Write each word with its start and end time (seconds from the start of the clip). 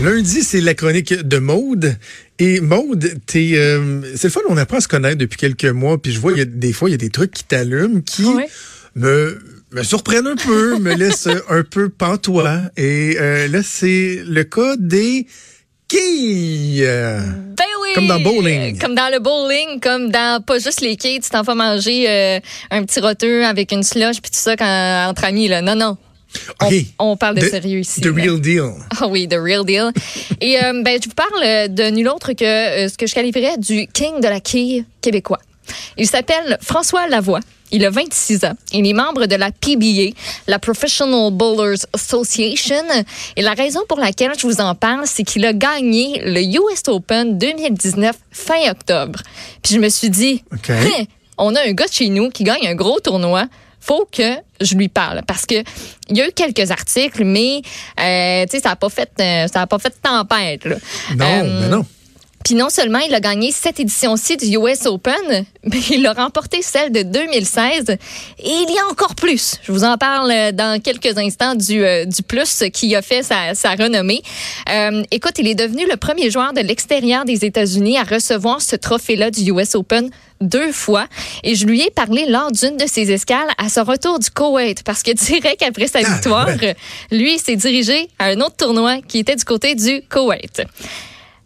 Lundi, 0.00 0.42
c'est 0.42 0.60
la 0.60 0.74
chronique 0.74 1.12
de 1.14 1.38
Maude. 1.38 1.96
Et 2.38 2.60
Maude, 2.60 3.12
t'es, 3.26 3.52
euh, 3.54 4.00
c'est 4.16 4.24
le 4.24 4.30
fun, 4.30 4.40
on 4.48 4.56
apprend 4.56 4.78
à 4.78 4.80
se 4.80 4.88
connaître 4.88 5.18
depuis 5.18 5.36
quelques 5.36 5.64
mois. 5.66 6.00
Puis 6.00 6.12
je 6.12 6.18
vois, 6.20 6.32
il 6.32 6.38
y 6.38 6.40
a 6.40 6.44
des 6.44 6.72
fois, 6.72 6.88
il 6.88 6.92
y 6.92 6.94
a 6.94 6.98
des 6.98 7.10
trucs 7.10 7.30
qui 7.30 7.44
t'allument, 7.44 8.00
qui 8.00 8.24
Ouais? 8.24 8.48
me, 8.96 9.38
me 9.70 9.82
surprennent 9.84 10.26
un 10.26 10.34
peu, 10.36 10.78
me 10.78 10.94
laissent 10.96 11.28
un 11.48 11.62
peu 11.62 11.88
pantois. 11.88 12.62
Et 12.76 13.16
euh, 13.20 13.46
là, 13.48 13.60
c'est 13.62 14.22
le 14.26 14.42
cas 14.42 14.74
des 14.76 15.26
quilles. 15.86 16.80
Ben 16.82 17.64
oui! 17.82 17.90
Comme 17.94 18.08
dans 18.08 18.18
bowling. 18.20 18.78
Comme 18.78 18.94
dans 18.96 19.12
le 19.12 19.20
bowling, 19.20 19.78
comme 19.80 20.10
dans 20.10 20.42
pas 20.42 20.58
juste 20.58 20.80
les 20.80 20.96
quilles, 20.96 21.20
tu 21.20 21.30
t'en 21.30 21.44
fais 21.44 21.54
manger 21.54 22.06
euh, 22.08 22.40
un 22.72 22.82
petit 22.84 22.98
roteux 22.98 23.44
avec 23.44 23.70
une 23.70 23.82
slush 23.84 24.20
puis 24.20 24.30
tout 24.32 24.38
ça 24.38 24.56
quand, 24.56 25.06
entre 25.08 25.24
amis. 25.26 25.46
Là. 25.48 25.60
Non, 25.62 25.76
non. 25.76 25.96
On, 26.98 27.16
parle 27.16 27.36
de 27.36 27.40
The- 27.46 27.50
sérieux 27.50 27.80
ici. 27.80 28.00
The 28.00 28.06
là. 28.06 28.22
real 28.22 28.40
deal. 28.40 28.70
Ah 29.00 29.06
oui, 29.08 29.28
the 29.28 29.34
real 29.38 29.64
deal. 29.64 29.90
Et 30.40 30.62
euh, 30.62 30.82
ben, 30.82 30.98
je 31.02 31.08
vous 31.08 31.14
parle 31.14 31.68
de 31.74 31.90
nul 31.90 32.08
autre 32.08 32.32
que 32.32 32.44
euh, 32.44 32.88
ce 32.88 32.96
que 32.96 33.06
je 33.06 33.14
qualifierais 33.14 33.58
du 33.58 33.86
king 33.92 34.20
de 34.20 34.28
la 34.28 34.40
quille 34.40 34.84
québécois. 35.00 35.40
Il 35.96 36.06
s'appelle 36.06 36.58
François 36.60 37.08
Lavoie. 37.08 37.40
Il 37.74 37.86
a 37.86 37.90
26 37.90 38.44
ans. 38.44 38.52
Il 38.72 38.86
est 38.86 38.92
membre 38.92 39.24
de 39.24 39.34
la 39.34 39.50
PBA, 39.50 40.14
la 40.46 40.58
Professional 40.58 41.30
Bowlers 41.32 41.86
Association. 41.94 42.84
Et 43.36 43.40
la 43.42 43.54
raison 43.54 43.80
pour 43.88 43.98
laquelle 43.98 44.32
je 44.38 44.46
vous 44.46 44.60
en 44.60 44.74
parle, 44.74 45.06
c'est 45.06 45.22
qu'il 45.22 45.44
a 45.46 45.54
gagné 45.54 46.20
le 46.22 46.42
US 46.42 46.82
Open 46.88 47.38
2019 47.38 48.14
fin 48.30 48.70
octobre. 48.70 49.20
Puis 49.62 49.74
je 49.74 49.80
me 49.80 49.88
suis 49.88 50.10
dit, 50.10 50.44
on 51.38 51.54
a 51.54 51.62
un 51.66 51.72
gars 51.72 51.86
de 51.86 51.92
chez 51.92 52.10
nous 52.10 52.28
qui 52.28 52.44
gagne 52.44 52.66
un 52.66 52.74
gros 52.74 53.00
tournoi. 53.00 53.46
Faut 53.84 54.08
que 54.12 54.36
je 54.60 54.76
lui 54.76 54.88
parle 54.88 55.22
parce 55.26 55.44
que 55.44 55.56
il 56.08 56.16
y 56.16 56.22
a 56.22 56.28
eu 56.28 56.32
quelques 56.32 56.70
articles, 56.70 57.24
mais 57.24 57.62
euh, 57.98 58.44
tu 58.44 58.56
sais 58.56 58.62
ça 58.62 58.70
a 58.70 58.76
pas 58.76 58.88
fait 58.88 59.10
euh, 59.20 59.48
ça 59.48 59.62
a 59.62 59.66
pas 59.66 59.78
fait 59.80 59.92
tempête. 60.00 60.64
Là. 60.66 60.76
Non, 61.16 61.26
Euh, 61.26 61.60
mais 61.62 61.68
non. 61.68 61.84
Puis 62.44 62.54
non 62.54 62.70
seulement 62.70 62.98
il 62.98 63.14
a 63.14 63.20
gagné 63.20 63.52
cette 63.52 63.78
édition-ci 63.78 64.36
du 64.36 64.56
US 64.56 64.86
Open, 64.86 65.14
mais 65.64 65.80
il 65.90 66.06
a 66.06 66.12
remporté 66.12 66.60
celle 66.62 66.90
de 66.90 67.02
2016 67.02 67.90
et 67.90 67.96
il 68.38 68.74
y 68.74 68.78
a 68.78 68.90
encore 68.90 69.14
plus. 69.14 69.56
Je 69.62 69.72
vous 69.72 69.84
en 69.84 69.96
parle 69.96 70.52
dans 70.52 70.80
quelques 70.80 71.16
instants 71.18 71.54
du, 71.54 71.84
euh, 71.84 72.04
du 72.04 72.22
plus 72.22 72.64
qui 72.72 72.94
a 72.96 73.02
fait 73.02 73.22
sa, 73.22 73.54
sa 73.54 73.70
renommée. 73.70 74.22
Euh, 74.70 75.02
écoute, 75.10 75.34
il 75.38 75.46
est 75.46 75.54
devenu 75.54 75.86
le 75.88 75.96
premier 75.96 76.30
joueur 76.30 76.52
de 76.52 76.60
l'extérieur 76.60 77.24
des 77.24 77.44
États-Unis 77.44 77.98
à 77.98 78.04
recevoir 78.04 78.60
ce 78.60 78.76
trophée-là 78.76 79.30
du 79.30 79.50
US 79.52 79.74
Open 79.74 80.10
deux 80.40 80.72
fois 80.72 81.06
et 81.44 81.54
je 81.54 81.66
lui 81.66 81.82
ai 81.82 81.90
parlé 81.90 82.26
lors 82.26 82.50
d'une 82.50 82.76
de 82.76 82.86
ses 82.86 83.12
escales 83.12 83.48
à 83.58 83.68
son 83.68 83.84
retour 83.84 84.18
du 84.18 84.30
Koweït 84.30 84.82
parce 84.82 85.02
que 85.02 85.12
direct 85.12 85.62
après 85.62 85.86
sa 85.86 86.00
Ah, 86.04 86.14
victoire, 86.14 86.48
lui 87.10 87.38
s'est 87.38 87.56
dirigé 87.56 88.08
à 88.18 88.26
un 88.26 88.40
autre 88.40 88.56
tournoi 88.56 89.00
qui 89.06 89.20
était 89.20 89.36
du 89.36 89.44
côté 89.44 89.74
du 89.74 90.02
Koweït. 90.08 90.62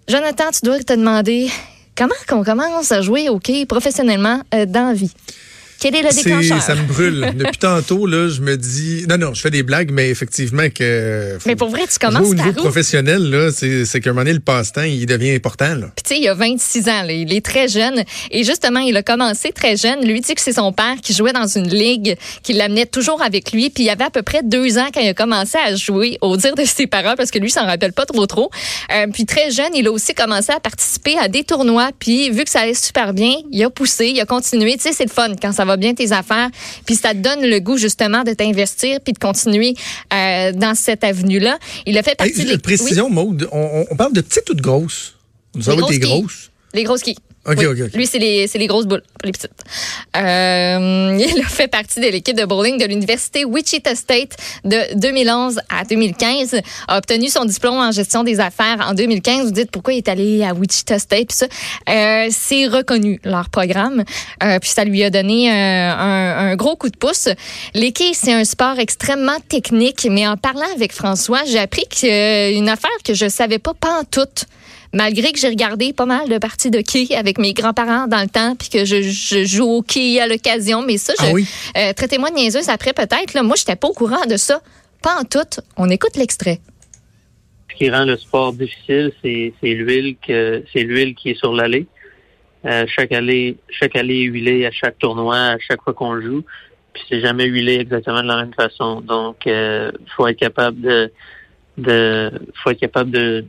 Jonathan, 0.09 0.45
tu 0.53 0.61
dois 0.65 0.79
te 0.79 0.93
demander 0.93 1.51
comment 1.97 2.15
qu'on 2.29 2.45
commence 2.45 2.93
à 2.93 3.03
jouer 3.03 3.29
au 3.29 3.35
hockey 3.35 3.67
professionnellement 3.67 4.41
euh, 4.55 4.65
dans 4.65 4.89
la 4.89 4.95
vie. 4.95 5.13
Quel 5.81 5.95
est 5.95 6.03
le 6.03 6.09
déclencheur? 6.11 6.63
ça 6.63 6.75
me 6.75 6.83
brûle. 6.83 7.33
Depuis 7.37 7.59
tantôt, 7.59 8.07
là, 8.07 8.29
je 8.29 8.41
me 8.41 8.57
dis, 8.57 9.05
non, 9.09 9.19
non, 9.19 9.35
je 9.35 9.41
fais 9.41 9.51
des 9.51 9.63
blagues, 9.63 9.91
mais 9.91 10.09
effectivement 10.11 10.69
que. 10.75 11.37
faut- 11.39 11.49
Mais 11.49 11.57
pour 11.57 11.69
vrai, 11.71 11.83
tu 11.91 11.99
commences 11.99 12.27
au 12.29 12.35
niveau 12.35 12.53
professionnel, 12.53 13.23
là, 13.31 13.51
c'est, 13.53 13.85
qu'à 14.01 14.11
un 14.11 14.13
moment 14.13 14.23
donné, 14.25 14.35
le 14.35 14.41
passe-temps, 14.41 14.83
il 14.83 15.07
devient 15.07 15.33
important, 15.35 15.75
là. 15.75 15.89
Puis 15.97 16.03
tu 16.05 16.15
sais, 16.15 16.21
il 16.21 16.29
a 16.29 16.35
26 16.35 16.89
ans, 16.89 17.03
là, 17.03 17.13
il 17.13 17.33
est 17.33 17.45
très 17.45 17.69
jeune. 17.69 18.03
Et 18.31 18.45
justement, 18.45 18.81
il 18.81 18.97
a 18.97 19.03
commencé 19.03 19.53
très 19.53 19.77
jeune. 19.77 20.05
Lui 20.07 20.21
dit 20.21 20.35
que 20.35 20.41
c'est 20.41 20.53
son 20.53 20.73
père 20.73 20.97
qui 21.03 21.13
jouait 21.13 21.33
dans 21.33 21.47
une 21.47 21.69
ligue, 21.69 22.17
qui 22.43 22.53
l'amenait 22.53 22.87
toujours 22.87 23.23
avec 23.23 23.53
lui. 23.53 23.71
Puis 23.71 23.85
il 23.85 23.91
avait 23.91 24.05
à 24.05 24.11
peu 24.11 24.23
près 24.23 24.43
deux 24.43 24.79
ans 24.79 24.89
quand 24.93 25.01
il 25.01 25.09
a 25.09 25.15
commencé 25.15 25.59
à 25.59 25.75
jouer, 25.75 26.19
au 26.21 26.37
dire 26.37 26.55
de 26.55 26.65
ses 26.65 26.87
parents, 26.87 27.15
parce 27.17 27.31
que 27.31 27.39
lui, 27.39 27.49
il 27.49 27.53
s'en 27.53 27.67
rappelle 27.67 27.93
pas 27.93 28.07
trop 28.07 28.27
trop. 28.27 28.51
Euh, 28.95 29.07
puis 29.13 29.27
très 29.27 29.51
jeune, 29.51 29.75
il 29.75 29.87
a 29.87 29.93
aussi 29.93 30.15
commencé 30.15 30.53
à 30.53 30.61
participer 30.61 31.17
à 31.19 31.29
des 31.29 31.45
tournois. 31.45 31.91
Puis 31.99 32.31
vu 32.31 32.45
que 32.45 32.51
ça 32.51 32.61
allait 32.61 32.75
super 32.75 33.13
bien, 33.15 33.35
il 33.53 33.63
a 33.65 33.71
poussé, 33.71 34.07
il 34.15 34.21
a 34.21 34.25
continué. 34.27 34.75
Tu 34.77 34.83
sais, 34.85 34.93
c'est 34.93 35.05
le 35.05 35.11
fun 35.11 35.33
quand 35.41 35.53
ça 35.53 35.65
va 35.65 35.76
bien 35.77 35.95
tes 35.95 36.13
affaires. 36.13 36.51
Puis 36.85 36.95
ça 36.97 37.13
te 37.13 37.19
donne 37.19 37.43
le 37.43 37.59
goût 37.61 37.77
justement 37.77 38.23
de 38.25 38.33
t'investir 38.33 39.01
puis 39.01 39.13
de 39.13 39.19
continuer 39.19 39.75
euh, 40.13 40.53
dans 40.53 40.75
cette 40.75 41.05
avenue-là. 41.05 41.59
Il 41.87 41.97
a 41.99 42.03
fait 42.03 42.17
Hey, 42.19 42.33
partie 42.33 42.45
de... 42.45 42.55
euh, 42.55 42.59
précision, 42.59 43.11
Maude, 43.11 43.49
on, 43.53 43.97
parle 43.97 44.13
de 44.13 44.21
petites 44.21 44.49
ou 44.51 44.55
de 44.55 44.63
grosses? 44.63 45.15
Nous 45.55 45.69
avons 45.69 45.81
grosses 45.81 45.91
des 45.91 45.99
grosses. 45.99 46.51
Les 46.75 46.85
grosses 46.85 47.03
quilles. 47.03 47.17
OK, 47.47 47.59
Oui. 47.59 47.67
OK, 47.67 47.81
OK. 47.87 47.93
Lui, 47.95 48.07
c'est 48.07 48.19
les, 48.19 48.67
grosses 48.67 48.87
boules, 48.87 49.03
pas 49.21 49.27
les 49.27 49.33
petites. 49.33 49.51
Euh, 50.17 51.19
il 51.37 51.41
a 51.41 51.49
fait 51.49 51.69
partie 51.69 52.01
de 52.01 52.09
l'équipe 52.09 52.37
de 52.37 52.45
bowling 52.45 52.79
de 52.79 52.85
l'Université 52.85 53.45
Wichita 53.45 53.95
State 53.95 54.37
de 54.65 54.99
2011 54.99 55.61
à 55.69 55.85
2015. 55.85 56.61
A 56.89 56.99
obtenu 56.99 57.29
son 57.29 57.45
diplôme 57.45 57.77
en 57.77 57.93
gestion 57.93 58.25
des 58.25 58.41
affaires 58.41 58.85
en 58.87 58.95
2015. 58.95 59.47
Vous 59.47 59.51
dites 59.53 59.71
pourquoi 59.71 59.95
il 59.95 59.99
est 59.99 60.09
allé 60.09 60.43
à 60.45 60.55
Wichita 60.55 60.99
State, 60.99 61.29
puis 61.29 61.37
ça. 61.37 61.47
Euh, 61.89 62.29
c'est 62.31 62.67
reconnu, 62.67 63.21
leur 63.25 63.49
programme. 63.49 64.05
Euh, 64.43 64.59
puis 64.59 64.71
ça 64.71 64.85
lui 64.85 65.05
a 65.05 65.11
donné 65.11 65.51
un, 65.51 65.97
un 65.99 66.57
gros 66.57 66.77
coup 66.77 66.91
de 66.91 66.97
pouce. 66.97 67.29
Les 67.75 67.93
quilles, 67.93 68.15
c'est 68.15 68.33
un 68.33 68.45
sport 68.45 68.79
extrêmement 68.79 69.39
technique, 69.49 70.07
mais 70.11 70.27
en 70.27 70.37
parlant 70.37 70.67
avec 70.75 70.93
François, 70.93 71.45
j'ai 71.47 71.59
appris 71.59 71.87
qu'une 71.89 72.69
affaire 72.69 72.91
que 73.05 73.15
je 73.15 73.29
savais 73.29 73.59
pas, 73.59 73.75
pas 73.75 74.01
en 74.01 74.05
toute 74.05 74.47
malgré 74.93 75.33
que 75.33 75.39
j'ai 75.39 75.49
regardé 75.49 75.93
pas 75.93 76.07
mal 76.07 76.29
de 76.29 76.39
parties 76.39 76.71
de 76.71 76.81
quilles 76.81 77.15
avec 77.15 77.39
mes 77.39 77.53
grands-parents 77.53 78.07
dans 78.07 78.21
le 78.21 78.29
temps, 78.29 78.55
puis 78.57 78.69
que 78.69 78.85
je, 78.85 79.03
je 79.03 79.45
joue 79.45 79.65
au 79.65 79.83
quilles 79.83 80.21
à 80.21 80.27
l'occasion, 80.27 80.83
mais 80.83 80.97
ça, 80.99 81.13
je, 81.21 81.27
Ah 81.27 81.31
oui? 81.33 81.47
euh, 81.77 81.93
traitez-moi 81.93 82.31
de 82.31 82.37
niaiseuse 82.37 82.69
après 82.69 82.93
peut-être. 82.93 83.35
Là, 83.35 83.43
moi, 83.43 83.57
j'étais 83.57 83.77
pas 83.77 83.89
au 83.89 83.93
courant 83.93 84.25
de 84.29 84.37
ça. 84.37 84.61
Pas 85.03 85.17
en 85.21 85.25
tout. 85.25 85.61
On 85.77 85.89
écoute 85.91 86.17
l'extrait. 86.17 86.61
Ce 87.71 87.77
qui 87.77 87.91
rend 87.91 88.05
le 88.05 88.17
sport 88.17 88.53
difficile, 88.55 89.13
c'est 89.23 89.53
c'est 89.61 89.75
l'huile 89.75 90.17
que 90.27 90.65
c'est 90.73 90.83
l'huile 90.83 91.15
qui 91.15 91.31
est 91.31 91.39
sur 91.39 91.53
l'allée. 91.53 91.87
Euh, 92.65 92.87
chaque 92.89 93.13
allée, 93.13 93.59
chaque 93.69 93.95
allée 93.97 94.21
est 94.23 94.25
huilée 94.25 94.67
à 94.67 94.71
chaque 94.73 94.99
tournoi, 94.99 95.37
à 95.37 95.59
chaque 95.59 95.83
fois 95.83 95.93
qu'on 95.93 96.21
joue. 96.21 96.43
Puis 96.95 97.03
c'est 97.09 97.21
jamais 97.21 97.45
huilé 97.45 97.75
exactement 97.75 98.23
de 98.23 98.27
la 98.27 98.37
même 98.37 98.55
façon. 98.55 99.03
Donc, 99.03 99.47
euh, 99.47 99.93
faut 100.17 100.27
être 100.27 100.39
capable 100.39 100.81
de, 100.81 101.13
de, 101.77 102.31
faut 102.65 102.71
être 102.71 102.81
capable 102.81 103.11
de, 103.11 103.45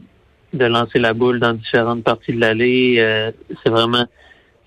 de 0.58 0.66
lancer 0.66 1.00
la 1.00 1.14
boule 1.14 1.40
dans 1.40 1.54
différentes 1.54 2.04
parties 2.04 2.34
de 2.34 2.40
l'allée. 2.40 2.96
Euh, 3.00 3.32
c'est 3.64 3.70
vraiment, 3.70 4.06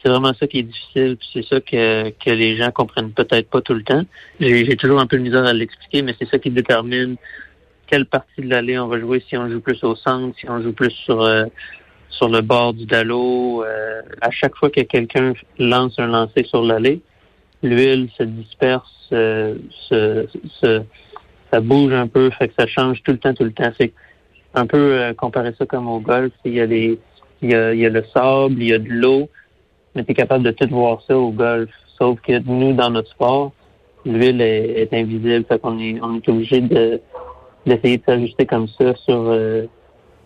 c'est 0.03 0.09
vraiment 0.09 0.33
ça 0.35 0.47
qui 0.47 0.61
est 0.61 0.63
difficile. 0.63 1.17
C'est 1.33 1.45
ça 1.45 1.61
que, 1.61 2.11
que 2.11 2.31
les 2.31 2.57
gens 2.57 2.71
comprennent 2.71 3.13
peut-être 3.13 3.51
pas 3.51 3.61
tout 3.61 3.75
le 3.75 3.83
temps. 3.83 4.03
J'ai 4.41 4.77
toujours 4.77 5.01
un 5.01 5.07
peu 5.07 5.19
de 5.19 5.23
misère 5.23 5.45
à 5.45 5.53
l'expliquer, 5.53 6.03
mais 6.03 6.15
c'est 6.19 6.29
ça 6.29 6.39
qui 6.39 6.51
détermine 6.51 7.17
quelle 7.87 8.07
partie 8.07 8.41
de 8.41 8.49
l'allée 8.49 8.79
on 8.79 8.87
va 8.87 9.01
jouer, 9.01 9.23
si 9.29 9.37
on 9.37 9.49
joue 9.51 9.61
plus 9.61 9.83
au 9.83 9.97
centre, 9.97 10.37
si 10.39 10.49
on 10.49 10.63
joue 10.63 10.73
plus 10.73 10.93
sur 11.05 11.23
euh, 11.23 11.45
sur 12.09 12.29
le 12.29 12.41
bord 12.41 12.73
du 12.73 12.87
dallo. 12.87 13.65
Euh, 13.65 14.03
à 14.21 14.31
chaque 14.31 14.55
fois 14.57 14.71
que 14.71 14.81
quelqu'un 14.81 15.33
lance 15.59 15.99
un 15.99 16.07
lancer 16.07 16.45
sur 16.45 16.63
l'allée, 16.63 17.01
l'huile 17.63 18.09
se 18.17 18.23
disperse, 18.23 19.09
euh, 19.13 19.57
se, 19.89 20.27
se- 20.61 20.83
ça 21.53 21.61
bouge 21.61 21.93
un 21.93 22.07
peu, 22.07 22.31
fait 22.31 22.49
que 22.49 22.55
ça 22.59 22.67
change 22.67 23.03
tout 23.03 23.11
le 23.11 23.19
temps, 23.19 23.35
tout 23.35 23.45
le 23.45 23.53
temps. 23.53 23.73
Un 24.55 24.67
peu 24.67 24.77
euh, 24.77 25.15
comparer 25.15 25.53
ça 25.59 25.67
comme 25.67 25.89
au 25.89 26.01
golf. 26.01 26.33
Il 26.45 26.55
y 26.55 26.61
a 26.61 26.67
les, 26.67 26.99
il 27.43 27.51
y 27.51 27.55
a, 27.55 27.75
il 27.75 27.81
y 27.81 27.87
a 27.87 27.91
le 27.91 28.05
sable, 28.13 28.63
il 28.63 28.69
y 28.69 28.73
a 28.73 28.79
de 28.79 28.89
l'eau, 28.89 29.29
mais 29.95 30.05
tu 30.05 30.13
es 30.13 30.15
capable 30.15 30.45
de 30.45 30.51
tout 30.51 30.69
voir 30.71 31.03
ça 31.03 31.17
au 31.19 31.31
golf. 31.31 31.71
Sauf 31.99 32.21
que 32.21 32.39
nous, 32.39 32.73
dans 32.73 32.91
notre 32.91 33.11
sport, 33.11 33.53
l'huile 34.05 34.41
est, 34.41 34.83
est 34.83 34.93
invisible, 34.95 35.45
fait 35.45 35.61
qu'on 35.61 35.79
est, 35.79 36.01
on 36.03 36.17
est 36.17 36.29
obligé 36.29 36.61
de 36.61 37.01
d'essayer 37.67 37.99
de 37.99 38.05
s'ajuster 38.05 38.47
comme 38.47 38.69
ça 38.69 38.95
sur 38.97 39.29
euh, 39.29 39.67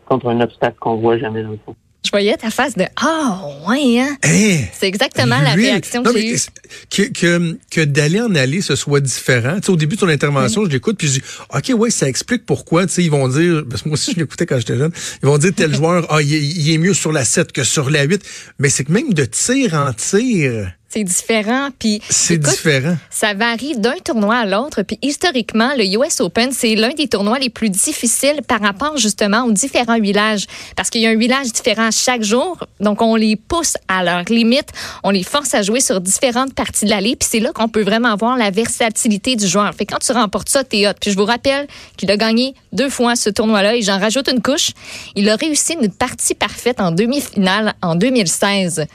contre 0.07 0.29
un 0.29 0.41
obstacle 0.41 0.79
qu'on 0.79 0.97
voit 0.97 1.19
jamais 1.19 1.43
dans 1.43 1.51
le 1.51 1.59
fond. 1.65 1.75
Voyais 2.15 2.37
ta 2.37 2.51
face 2.51 2.77
de 2.77 2.85
Ah, 2.95 3.41
ouais, 3.69 3.99
hein? 3.99 4.17
Hein? 4.23 4.61
C'est 4.73 4.87
exactement 4.87 5.41
la 5.41 5.55
réaction 5.55 6.01
Non, 6.05 6.13
que 6.13 6.21
j'ai 6.21 6.35
eue. 6.35 6.39
que, 6.89 7.03
que, 7.13 7.59
que 7.73 7.81
d'aller 7.81 8.21
en 8.21 8.33
aller, 8.37 8.61
ce 8.61 8.77
soit 8.77 9.01
différent. 9.01 9.57
Tu 9.57 9.63
sais, 9.67 9.71
au 9.73 9.77
début 9.77 9.97
de 9.97 10.01
ton 10.03 10.09
intervention, 10.09 10.65
je 10.65 10.71
l'écoute, 10.71 10.97
puis 10.97 11.09
je 11.09 11.13
dis, 11.15 11.23
OK, 11.53 11.73
ouais, 11.77 11.91
ça 11.91 12.09
explique 12.09 12.47
pourquoi. 12.47 12.87
Tu 12.87 12.93
sais, 12.93 13.03
ils 13.03 13.11
vont 13.11 13.27
dire, 13.27 13.65
parce 13.69 13.83
que 13.83 13.89
moi 13.89 13.95
aussi, 13.95 14.13
je 14.13 14.21
l'écoutais 14.21 14.47
quand 14.47 14.61
j'étais 14.61 14.77
jeune, 14.77 14.93
ils 15.25 15.27
vont 15.27 15.39
dire, 15.39 15.51
tel 15.57 15.75
joueur, 15.77 16.07
ah, 16.09 16.23
il, 16.23 16.33
il 16.33 16.73
est 16.73 16.79
mieux 16.79 16.95
sur 16.95 17.11
la 17.11 17.25
7 17.25 17.51
que 17.51 17.65
sur 17.65 17.91
la 17.91 18.05
8. 18.05 18.23
Mais 18.61 18.69
c'est 18.69 18.85
que 18.85 18.93
même 18.93 19.13
de 19.13 19.25
tir 19.25 19.75
en 19.75 19.93
tir, 19.93 20.71
C'est 20.95 21.03
différent. 21.03 21.71
Puis, 21.77 22.01
c'est 22.09 22.39
différent. 22.39 22.97
Ça 23.11 23.35
varie 23.35 23.77
d'un 23.77 23.97
tournoi 24.05 24.37
à 24.37 24.47
l'autre. 24.47 24.83
Puis 24.83 24.97
historiquement, 25.03 25.73
le 25.77 25.85
US 25.99 26.21
Open, 26.21 26.53
c'est 26.53 26.77
l'un 26.77 26.91
des 26.91 27.09
tournois 27.09 27.41
les 27.41 27.51
plus 27.51 27.69
difficiles 27.69 28.43
par 28.47 28.61
rapport 28.61 28.97
justement 28.97 29.43
aux 29.43 29.51
différents 29.51 29.97
huilages. 29.97 30.47
Parce 30.77 30.91
qu'il 30.91 31.01
y 31.01 31.07
a 31.07 31.11
un 31.11 31.15
huilage 31.15 31.53
différent 31.53 31.91
chaque 31.91 32.23
jour. 32.23 32.65
Donc, 32.79 33.03
on 33.03 33.17
les 33.17 33.35
pousse 33.35 33.75
à 33.89 34.05
leur 34.05 34.23
limite. 34.29 34.69
On 35.03 35.11
les 35.11 35.25
force 35.25 35.53
à 35.55 35.63
jouer 35.63 35.81
sur 35.81 36.01
différentes 36.01 36.55
parties 36.55 36.85
de 36.85 36.91
l'allée. 36.91 37.17
Puis 37.17 37.29
c'est 37.29 37.41
là 37.41 37.51
qu'on 37.53 37.69
peut 37.69 37.83
vraiment 37.83 38.15
voir 38.15 38.37
la 38.37 38.53
versatilité 38.53 39.35
du 39.35 39.49
joueur. 39.49 39.75
Fait 39.75 39.87
que 39.87 39.95
quand 39.95 40.01
tu 40.01 40.13
remportes 40.13 40.49
ça, 40.49 40.63
t'es 40.63 40.87
hot. 40.87 40.93
Puis 41.01 41.11
je 41.11 41.17
vous 41.17 41.25
rappelle 41.25 41.67
qu'il 41.97 42.09
a 42.13 42.17
gagné 42.17 42.55
deux 42.73 42.89
fois 42.89 43.17
ce 43.17 43.31
tournoi-là. 43.31 43.75
Et 43.75 43.83
j'en 43.83 43.99
rajoute 43.99 44.29
une 44.29 44.41
couche. 44.41 44.71
Il 45.17 45.29
a 45.29 45.35
réussi 45.35 45.73
une 45.73 45.91
partie 45.91 46.35
parfaite 46.35 46.81
en 46.81 46.93
demi-finale 46.93 47.75
en 47.83 47.97
2016. 47.97 48.87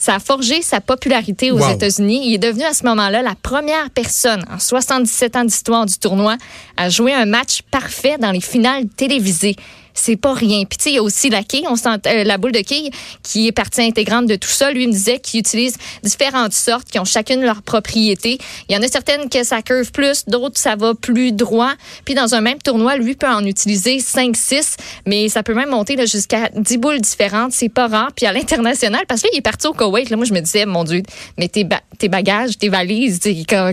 Ça 0.00 0.14
a 0.14 0.18
forgé 0.18 0.62
sa 0.62 0.80
popularité 0.80 1.50
aux 1.50 1.58
Wow. 1.60 1.74
États-Unis. 1.74 2.22
Il 2.24 2.34
est 2.34 2.38
devenu 2.38 2.64
à 2.64 2.72
ce 2.72 2.84
moment-là 2.86 3.20
la 3.20 3.34
première 3.34 3.90
personne 3.90 4.42
en 4.50 4.58
77 4.58 5.36
ans 5.36 5.44
d'histoire 5.44 5.84
du 5.84 5.98
tournoi 5.98 6.38
à 6.78 6.88
jouer 6.88 7.12
un 7.12 7.26
match 7.26 7.60
parfait 7.70 8.16
dans 8.18 8.30
les 8.32 8.40
finales 8.40 8.86
télévisées. 8.96 9.56
C'est 10.00 10.16
pas 10.16 10.32
rien. 10.32 10.64
Puis 10.64 10.78
tu 10.78 10.84
sais, 10.84 10.90
il 10.90 10.94
y 10.94 10.98
a 10.98 11.02
aussi 11.02 11.30
la 11.30 11.42
quille, 11.42 11.64
on 11.68 11.76
sent, 11.76 11.88
euh, 12.06 12.24
la 12.24 12.38
boule 12.38 12.52
de 12.52 12.60
quille 12.60 12.90
qui 13.22 13.46
est 13.46 13.52
partie 13.52 13.82
intégrante 13.82 14.26
de 14.26 14.36
tout 14.36 14.48
ça. 14.48 14.70
Lui 14.70 14.84
il 14.84 14.88
me 14.88 14.92
disait 14.92 15.18
qu'il 15.18 15.40
utilise 15.40 15.76
différentes 16.02 16.52
sortes 16.52 16.88
qui 16.90 16.98
ont 16.98 17.04
chacune 17.04 17.42
leur 17.42 17.62
propriété. 17.62 18.38
Il 18.68 18.74
y 18.74 18.78
en 18.78 18.82
a 18.82 18.88
certaines 18.88 19.28
que 19.28 19.44
ça 19.44 19.62
curve 19.62 19.90
plus, 19.92 20.24
d'autres 20.26 20.58
ça 20.58 20.76
va 20.76 20.94
plus 20.94 21.32
droit. 21.32 21.72
Puis 22.04 22.14
dans 22.14 22.34
un 22.34 22.40
même 22.40 22.58
tournoi, 22.58 22.96
lui 22.96 23.14
peut 23.14 23.28
en 23.28 23.44
utiliser 23.44 24.00
5 24.00 24.36
6, 24.36 24.76
mais 25.06 25.28
ça 25.28 25.42
peut 25.42 25.54
même 25.54 25.70
monter 25.70 25.96
jusqu'à 26.06 26.48
10 26.54 26.78
boules 26.78 27.00
différentes, 27.00 27.52
c'est 27.52 27.68
pas 27.68 27.88
rare. 27.88 28.10
Puis 28.16 28.26
à 28.26 28.32
l'international 28.32 29.04
parce 29.06 29.22
qu'il 29.22 29.36
est 29.36 29.42
parti 29.42 29.66
au 29.66 29.72
Koweït, 29.72 30.10
là 30.10 30.16
moi 30.16 30.24
je 30.24 30.32
me 30.32 30.40
disais 30.40 30.64
mon 30.66 30.84
dieu, 30.84 31.02
mais 31.38 31.48
tes, 31.48 31.66
tes 31.98 32.08
bagages, 32.08 32.56
tes 32.58 32.68
valises, 32.68 33.20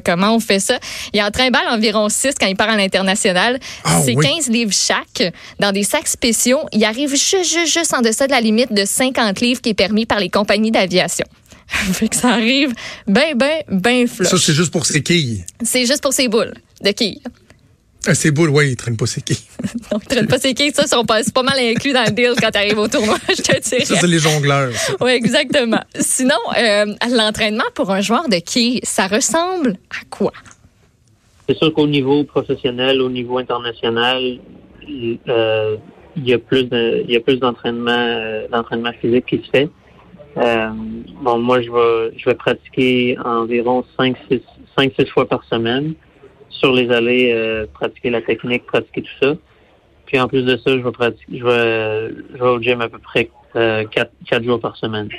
comment 0.04 0.36
on 0.36 0.40
fait 0.40 0.60
ça? 0.60 0.78
Il 1.14 1.22
en 1.22 1.32
trimballe 1.32 1.68
environ 1.70 2.10
6 2.10 2.36
quand 2.40 2.48
il 2.48 2.56
part 2.56 2.70
à 2.70 2.76
l'international. 2.76 3.60
Ah 3.84 4.02
c'est 4.04 4.16
oui. 4.16 4.26
15 4.26 4.50
livres 4.50 4.74
chaque 4.74 5.34
dans 5.60 5.72
des 5.72 5.84
sacs 5.84 6.08
spéciaux. 6.18 6.62
Il 6.74 6.84
arrive 6.84 7.12
juste, 7.12 7.44
juste, 7.44 7.72
juste 7.72 7.94
en 7.94 8.02
deçà 8.02 8.26
de 8.26 8.32
la 8.32 8.42
limite 8.42 8.74
de 8.74 8.86
50 8.86 9.40
livres 9.40 9.62
qui 9.62 9.70
est 9.70 9.74
permis 9.76 10.06
par 10.06 10.20
les 10.20 10.30
compagnies 10.30 10.72
d'aviation. 10.72 11.26
fait 11.68 12.08
que 12.08 12.16
ça 12.16 12.30
arrive 12.30 12.74
ben, 13.08 13.36
ben, 13.36 13.62
ben 13.68 14.08
flush. 14.08 14.28
Ça, 14.30 14.38
c'est 14.38 14.54
juste 14.54 14.72
pour 14.72 14.86
ses 14.86 15.04
quilles. 15.04 15.44
C'est 15.62 15.86
juste 15.86 16.02
pour 16.02 16.14
ses 16.14 16.28
boules 16.28 16.54
de 16.82 16.92
quilles. 16.92 17.22
Ah, 18.08 18.16
ses 18.16 18.32
boules, 18.32 18.50
oui, 18.50 18.70
il 18.70 18.76
traîne 18.78 18.96
pas 18.96 19.06
ses 19.06 19.22
quilles. 19.22 19.38
Donc, 19.92 20.02
tu 20.02 20.08
traînes 20.08 20.28
pas 20.28 20.40
ses 20.40 20.54
quilles, 20.54 20.74
ça, 20.74 20.88
sont 20.88 21.04
pas, 21.04 21.22
c'est 21.24 21.34
pas 21.34 21.44
mal 21.44 21.60
inclus 21.60 21.92
dans 21.94 22.06
le 22.06 22.12
deal 22.12 22.34
quand 22.42 22.52
tu 22.52 22.58
arrives 22.58 22.80
au 22.80 22.88
tournoi, 22.88 23.18
je 23.30 23.42
te 23.42 23.52
Ça, 23.62 23.78
dirais. 23.78 24.00
c'est 24.00 24.08
les 24.08 24.20
jongleurs. 24.20 24.74
ça. 24.74 24.94
Oui, 25.02 25.12
exactement. 25.12 25.82
Sinon, 26.00 26.36
euh, 26.58 26.86
l'entraînement 27.12 27.66
pour 27.76 27.92
un 27.92 28.02
joueur 28.02 28.28
de 28.30 28.38
quilles, 28.40 28.80
ça 28.84 29.08
ressemble 29.08 29.78
à 29.92 30.06
quoi? 30.10 30.32
C'est 31.50 31.58
sûr 31.58 31.74
qu'au 31.74 31.88
niveau 31.88 32.24
professionnel, 32.24 33.02
au 33.02 33.10
niveau 33.10 33.38
international, 33.40 34.40
euh, 35.28 35.76
il 36.18 36.28
y 36.28 36.34
a 36.34 36.40
plus 36.40 36.64
de, 36.64 37.04
il 37.06 37.12
y 37.12 37.16
a 37.16 37.20
plus 37.20 37.38
d'entraînement, 37.38 37.92
euh, 37.92 38.48
d'entraînement 38.50 38.92
physique 39.00 39.26
qui 39.28 39.38
se 39.38 39.50
fait. 39.50 39.70
Euh, 40.38 40.70
bon, 41.22 41.40
moi, 41.40 41.62
je 41.62 41.72
vais, 41.72 42.18
je 42.18 42.26
vais 42.26 42.36
pratiquer 42.36 43.18
environ 43.24 43.84
5 43.98 44.16
6 44.30 44.42
5 44.78 44.94
6 45.00 45.08
fois 45.08 45.28
par 45.28 45.44
semaine 45.46 45.94
sur 46.50 46.74
les 46.74 46.90
allées, 46.92 47.32
euh, 47.34 47.66
pratiquer 47.74 48.10
la 48.10 48.22
technique, 48.22 48.66
pratiquer 48.66 49.04
tout 49.04 49.26
ça. 49.26 49.36
Puis 50.06 50.20
en 50.20 50.28
plus 50.28 50.44
de 50.44 50.58
ça, 50.58 50.72
je 50.72 50.78
vais 50.78 50.92
pratiquer, 50.92 51.38
je 51.38 51.44
vais, 51.44 52.10
je 52.34 52.38
vais 52.38 52.50
au 52.50 52.62
gym 52.62 52.82
à 52.82 52.90
peu 52.90 53.00
près 53.00 53.30
euh, 53.56 53.86
4, 53.86 54.12
4 54.30 54.44
jours 54.44 54.60
par 54.60 54.76
semaine. 54.78 55.10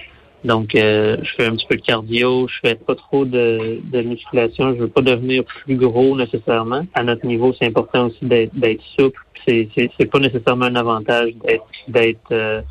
Donc, 0.44 0.74
euh, 0.74 1.16
je 1.22 1.34
fais 1.34 1.46
un 1.46 1.52
petit 1.52 1.66
peu 1.66 1.76
de 1.76 1.82
cardio, 1.82 2.46
je 2.46 2.54
fais 2.62 2.74
pas 2.76 2.94
trop 2.94 3.24
de, 3.24 3.80
de 3.82 4.02
musculation. 4.02 4.74
Je 4.74 4.80
veux 4.82 4.88
pas 4.88 5.00
devenir 5.00 5.44
plus 5.44 5.76
gros 5.76 6.16
nécessairement. 6.16 6.86
À 6.94 7.02
notre 7.02 7.26
niveau, 7.26 7.52
c'est 7.58 7.66
important 7.66 8.06
aussi 8.06 8.24
d'être 8.24 8.82
souple. 8.98 9.20
C'est 9.46 9.68
c'est 9.74 9.90
c'est 9.98 10.06
pas 10.06 10.20
nécessairement 10.20 10.66
un 10.66 10.76
avantage 10.76 11.30
d'être 11.44 11.64
d'être 11.88 12.32
euh, 12.32 12.62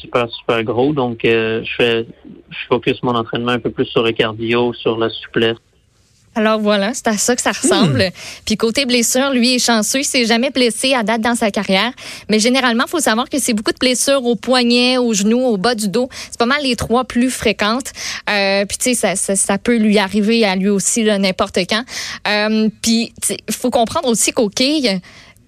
super 0.00 0.28
super 0.30 0.64
gros. 0.64 0.92
Donc, 0.92 1.24
euh, 1.24 1.62
je 1.64 1.74
fais 1.74 2.06
je 2.50 2.66
focus 2.68 3.02
mon 3.02 3.14
entraînement 3.14 3.52
un 3.52 3.60
peu 3.60 3.70
plus 3.70 3.86
sur 3.86 4.02
le 4.02 4.12
cardio, 4.12 4.72
sur 4.72 4.96
la 4.98 5.10
souplesse. 5.10 5.58
Alors 6.34 6.60
voilà, 6.60 6.94
c'est 6.94 7.08
à 7.08 7.18
ça 7.18 7.36
que 7.36 7.42
ça 7.42 7.52
ressemble. 7.52 8.10
Puis 8.46 8.56
côté 8.56 8.86
blessure, 8.86 9.30
lui 9.32 9.54
est 9.54 9.58
chanceux, 9.58 10.00
il 10.00 10.04
s'est 10.04 10.24
jamais 10.24 10.48
blessé 10.48 10.94
à 10.94 11.02
date 11.02 11.20
dans 11.20 11.34
sa 11.34 11.50
carrière. 11.50 11.92
Mais 12.30 12.38
généralement, 12.38 12.84
il 12.86 12.90
faut 12.90 13.00
savoir 13.00 13.28
que 13.28 13.38
c'est 13.38 13.52
beaucoup 13.52 13.72
de 13.72 13.78
blessures 13.78 14.24
au 14.24 14.34
poignet, 14.34 14.96
au 14.96 15.12
genou, 15.12 15.40
au 15.44 15.58
bas 15.58 15.74
du 15.74 15.88
dos. 15.88 16.08
C'est 16.30 16.38
pas 16.38 16.46
mal 16.46 16.62
les 16.62 16.74
trois 16.74 17.04
plus 17.04 17.30
fréquentes. 17.30 17.92
Euh, 18.30 18.64
puis 18.64 18.78
tu 18.78 18.84
sais, 18.84 18.94
ça, 18.94 19.16
ça, 19.16 19.36
ça 19.36 19.58
peut 19.58 19.76
lui 19.76 19.98
arriver 19.98 20.44
à 20.46 20.56
lui 20.56 20.70
aussi 20.70 21.04
n'importe 21.04 21.58
quand. 21.68 21.84
Euh, 22.26 22.68
puis 22.80 23.12
il 23.28 23.54
faut 23.54 23.70
comprendre 23.70 24.08
aussi 24.08 24.32
qu'au 24.32 24.48
quilles, 24.48 25.00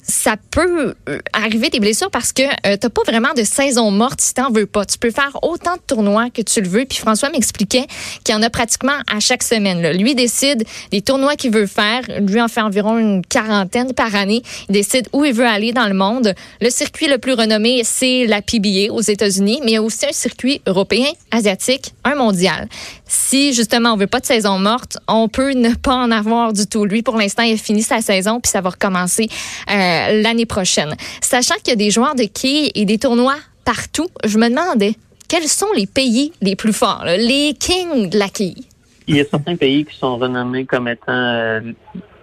ça 0.06 0.36
peut 0.50 0.94
euh, 1.08 1.18
arriver 1.32 1.70
des 1.70 1.80
blessures 1.80 2.10
parce 2.10 2.32
que 2.32 2.42
euh, 2.42 2.76
t'as 2.76 2.90
pas 2.90 3.02
vraiment 3.06 3.32
de 3.34 3.42
saison 3.42 3.90
morte 3.90 4.20
si 4.20 4.34
t'en 4.34 4.50
veux 4.50 4.66
pas. 4.66 4.84
Tu 4.84 4.98
peux 4.98 5.10
faire 5.10 5.30
autant 5.42 5.74
de 5.74 5.80
tournois 5.86 6.28
que 6.30 6.42
tu 6.42 6.60
le 6.60 6.68
veux. 6.68 6.84
Puis 6.84 6.98
François 6.98 7.30
m'expliquait 7.30 7.86
qu'il 8.22 8.34
y 8.34 8.38
en 8.38 8.42
a 8.42 8.50
pratiquement 8.50 8.98
à 9.10 9.20
chaque 9.20 9.42
semaine. 9.42 9.96
Lui 9.96 10.14
décide 10.14 10.64
des 10.90 11.00
tournois 11.00 11.36
qu'il 11.36 11.52
veut 11.52 11.66
faire. 11.66 12.02
Lui 12.20 12.40
en 12.40 12.48
fait 12.48 12.60
environ 12.60 12.98
une 12.98 13.24
quarantaine 13.24 13.94
par 13.94 14.14
année. 14.14 14.42
Il 14.68 14.72
décide 14.72 15.08
où 15.12 15.24
il 15.24 15.32
veut 15.32 15.46
aller 15.46 15.72
dans 15.72 15.88
le 15.88 15.94
monde. 15.94 16.34
Le 16.60 16.70
circuit 16.70 17.08
le 17.08 17.18
plus 17.18 17.32
renommé, 17.32 17.82
c'est 17.84 18.26
la 18.26 18.42
PBA 18.42 18.92
aux 18.92 19.00
États-Unis, 19.00 19.60
mais 19.64 19.72
il 19.72 19.74
y 19.74 19.78
a 19.78 19.82
aussi 19.82 20.06
un 20.06 20.12
circuit 20.12 20.60
européen, 20.66 21.06
asiatique, 21.30 21.94
un 22.04 22.14
mondial. 22.14 22.68
Si 23.06 23.54
justement 23.54 23.92
on 23.92 23.96
veut 23.96 24.06
pas 24.06 24.20
de 24.20 24.26
saison 24.26 24.58
morte, 24.58 24.98
on 25.08 25.28
peut 25.28 25.52
ne 25.52 25.74
pas 25.74 25.94
en 25.94 26.10
avoir 26.10 26.52
du 26.52 26.66
tout. 26.66 26.84
Lui, 26.84 27.02
pour 27.02 27.16
l'instant, 27.16 27.42
il 27.42 27.54
a 27.54 27.56
fini 27.56 27.82
sa 27.82 28.00
saison 28.00 28.40
puis 28.40 28.50
ça 28.50 28.60
va 28.60 28.70
recommencer 28.70 29.28
euh, 29.70 29.93
l'année 30.22 30.46
prochaine. 30.46 30.94
Sachant 31.20 31.54
qu'il 31.56 31.68
y 31.68 31.72
a 31.72 31.76
des 31.76 31.90
joueurs 31.90 32.14
de 32.14 32.24
quilles 32.24 32.70
et 32.74 32.84
des 32.84 32.98
tournois 32.98 33.36
partout, 33.64 34.08
je 34.24 34.38
me 34.38 34.48
demandais 34.48 34.94
quels 35.28 35.48
sont 35.48 35.72
les 35.76 35.86
pays 35.86 36.32
les 36.42 36.56
plus 36.56 36.72
forts, 36.72 37.04
les 37.06 37.54
kings 37.58 38.10
de 38.10 38.18
la 38.18 38.28
quille. 38.28 38.64
Il 39.06 39.16
y 39.16 39.20
a 39.20 39.24
certains 39.24 39.56
pays 39.56 39.84
qui 39.84 39.96
sont 39.96 40.16
renommés 40.16 40.64
comme 40.64 40.88
étant 40.88 41.12
euh, 41.12 41.60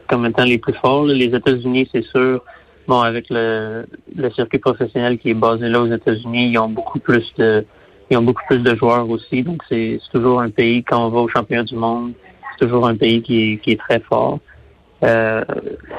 comme 0.07 0.25
étant 0.25 0.43
les 0.43 0.57
plus 0.57 0.73
forts. 0.73 1.05
Les 1.05 1.25
États-Unis, 1.25 1.87
c'est 1.91 2.05
sûr. 2.05 2.43
Bon, 2.87 3.01
avec 3.01 3.27
le, 3.29 3.85
circuit 4.35 4.59
professionnel 4.59 5.17
qui 5.19 5.29
est 5.29 5.35
basé 5.35 5.69
là 5.69 5.81
aux 5.81 5.91
États-Unis, 5.91 6.51
ils 6.51 6.57
ont 6.57 6.69
beaucoup 6.69 6.99
plus 6.99 7.31
de 7.37 7.65
ils 8.09 8.17
ont 8.17 8.23
beaucoup 8.23 8.43
plus 8.47 8.59
de 8.59 8.75
joueurs 8.75 9.09
aussi. 9.09 9.43
Donc 9.43 9.61
c'est 9.69 9.99
toujours 10.11 10.41
un 10.41 10.49
pays 10.49 10.83
quand 10.83 11.05
on 11.05 11.09
va 11.09 11.19
au 11.19 11.27
championnat 11.29 11.63
du 11.63 11.75
monde, 11.75 12.13
c'est 12.51 12.65
toujours 12.65 12.87
un 12.87 12.95
pays 12.95 13.21
qui 13.21 13.59
est 13.65 13.79
très 13.79 13.99
fort. 13.99 14.39
Euh, 15.03 15.43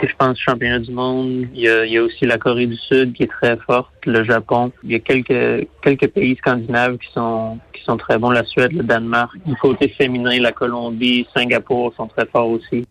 si 0.00 0.06
je 0.06 0.14
pense 0.16 0.38
championnat 0.38 0.78
du 0.78 0.92
monde, 0.92 1.48
il 1.54 1.60
y, 1.60 1.68
a, 1.68 1.84
il 1.84 1.92
y 1.92 1.98
a 1.98 2.02
aussi 2.02 2.24
la 2.24 2.38
Corée 2.38 2.66
du 2.66 2.76
Sud 2.76 3.14
qui 3.14 3.24
est 3.24 3.30
très 3.30 3.56
forte, 3.56 3.90
le 4.06 4.22
Japon. 4.22 4.70
Il 4.84 4.92
y 4.92 4.94
a 4.94 5.00
quelques 5.00 5.66
quelques 5.82 6.08
pays 6.08 6.36
scandinaves 6.36 6.98
qui 6.98 7.12
sont 7.12 7.58
qui 7.72 7.82
sont 7.82 7.96
très 7.96 8.18
bons, 8.18 8.30
la 8.30 8.44
Suède, 8.44 8.72
le 8.72 8.84
Danemark. 8.84 9.32
Du 9.44 9.56
côté 9.56 9.88
féminin, 9.88 10.38
la 10.38 10.52
Colombie, 10.52 11.26
Singapour 11.34 11.92
sont 11.96 12.06
très 12.06 12.26
forts 12.26 12.50
aussi. 12.50 12.86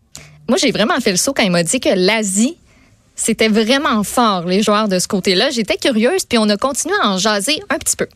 Moi, 0.49 0.57
j'ai 0.57 0.71
vraiment 0.71 0.99
fait 0.99 1.11
le 1.11 1.17
saut 1.17 1.33
quand 1.33 1.43
il 1.43 1.51
m'a 1.51 1.63
dit 1.63 1.79
que 1.79 1.95
l'Asie, 1.95 2.57
c'était 3.15 3.47
vraiment 3.47 4.03
fort, 4.03 4.45
les 4.45 4.61
joueurs 4.61 4.89
de 4.89 4.99
ce 4.99 5.07
côté-là. 5.07 5.49
J'étais 5.49 5.77
curieuse, 5.77 6.25
puis 6.25 6.37
on 6.37 6.49
a 6.49 6.57
continué 6.57 6.95
à 7.01 7.11
en 7.11 7.17
jaser 7.17 7.61
un 7.69 7.77
petit 7.77 7.95
peu. 7.95 8.07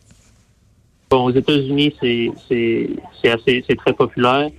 Bon, 1.08 1.24
aux 1.24 1.30
États-Unis, 1.30 1.94
c'est 1.98 2.30
c'est 2.46 2.90
c'est 3.22 3.30
assez 3.30 3.64
c'est 3.66 3.76
très 3.76 3.94
populaire. 3.94 4.50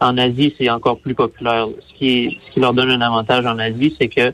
En 0.00 0.18
Asie, 0.18 0.54
c'est 0.58 0.68
encore 0.70 0.98
plus 0.98 1.14
populaire. 1.14 1.68
Ce 1.88 1.94
qui 1.94 2.38
ce 2.46 2.52
qui 2.52 2.60
leur 2.60 2.74
donne 2.74 2.90
un 2.90 3.00
avantage 3.00 3.46
en 3.46 3.58
Asie, 3.58 3.94
c'est 3.98 4.08
que 4.08 4.32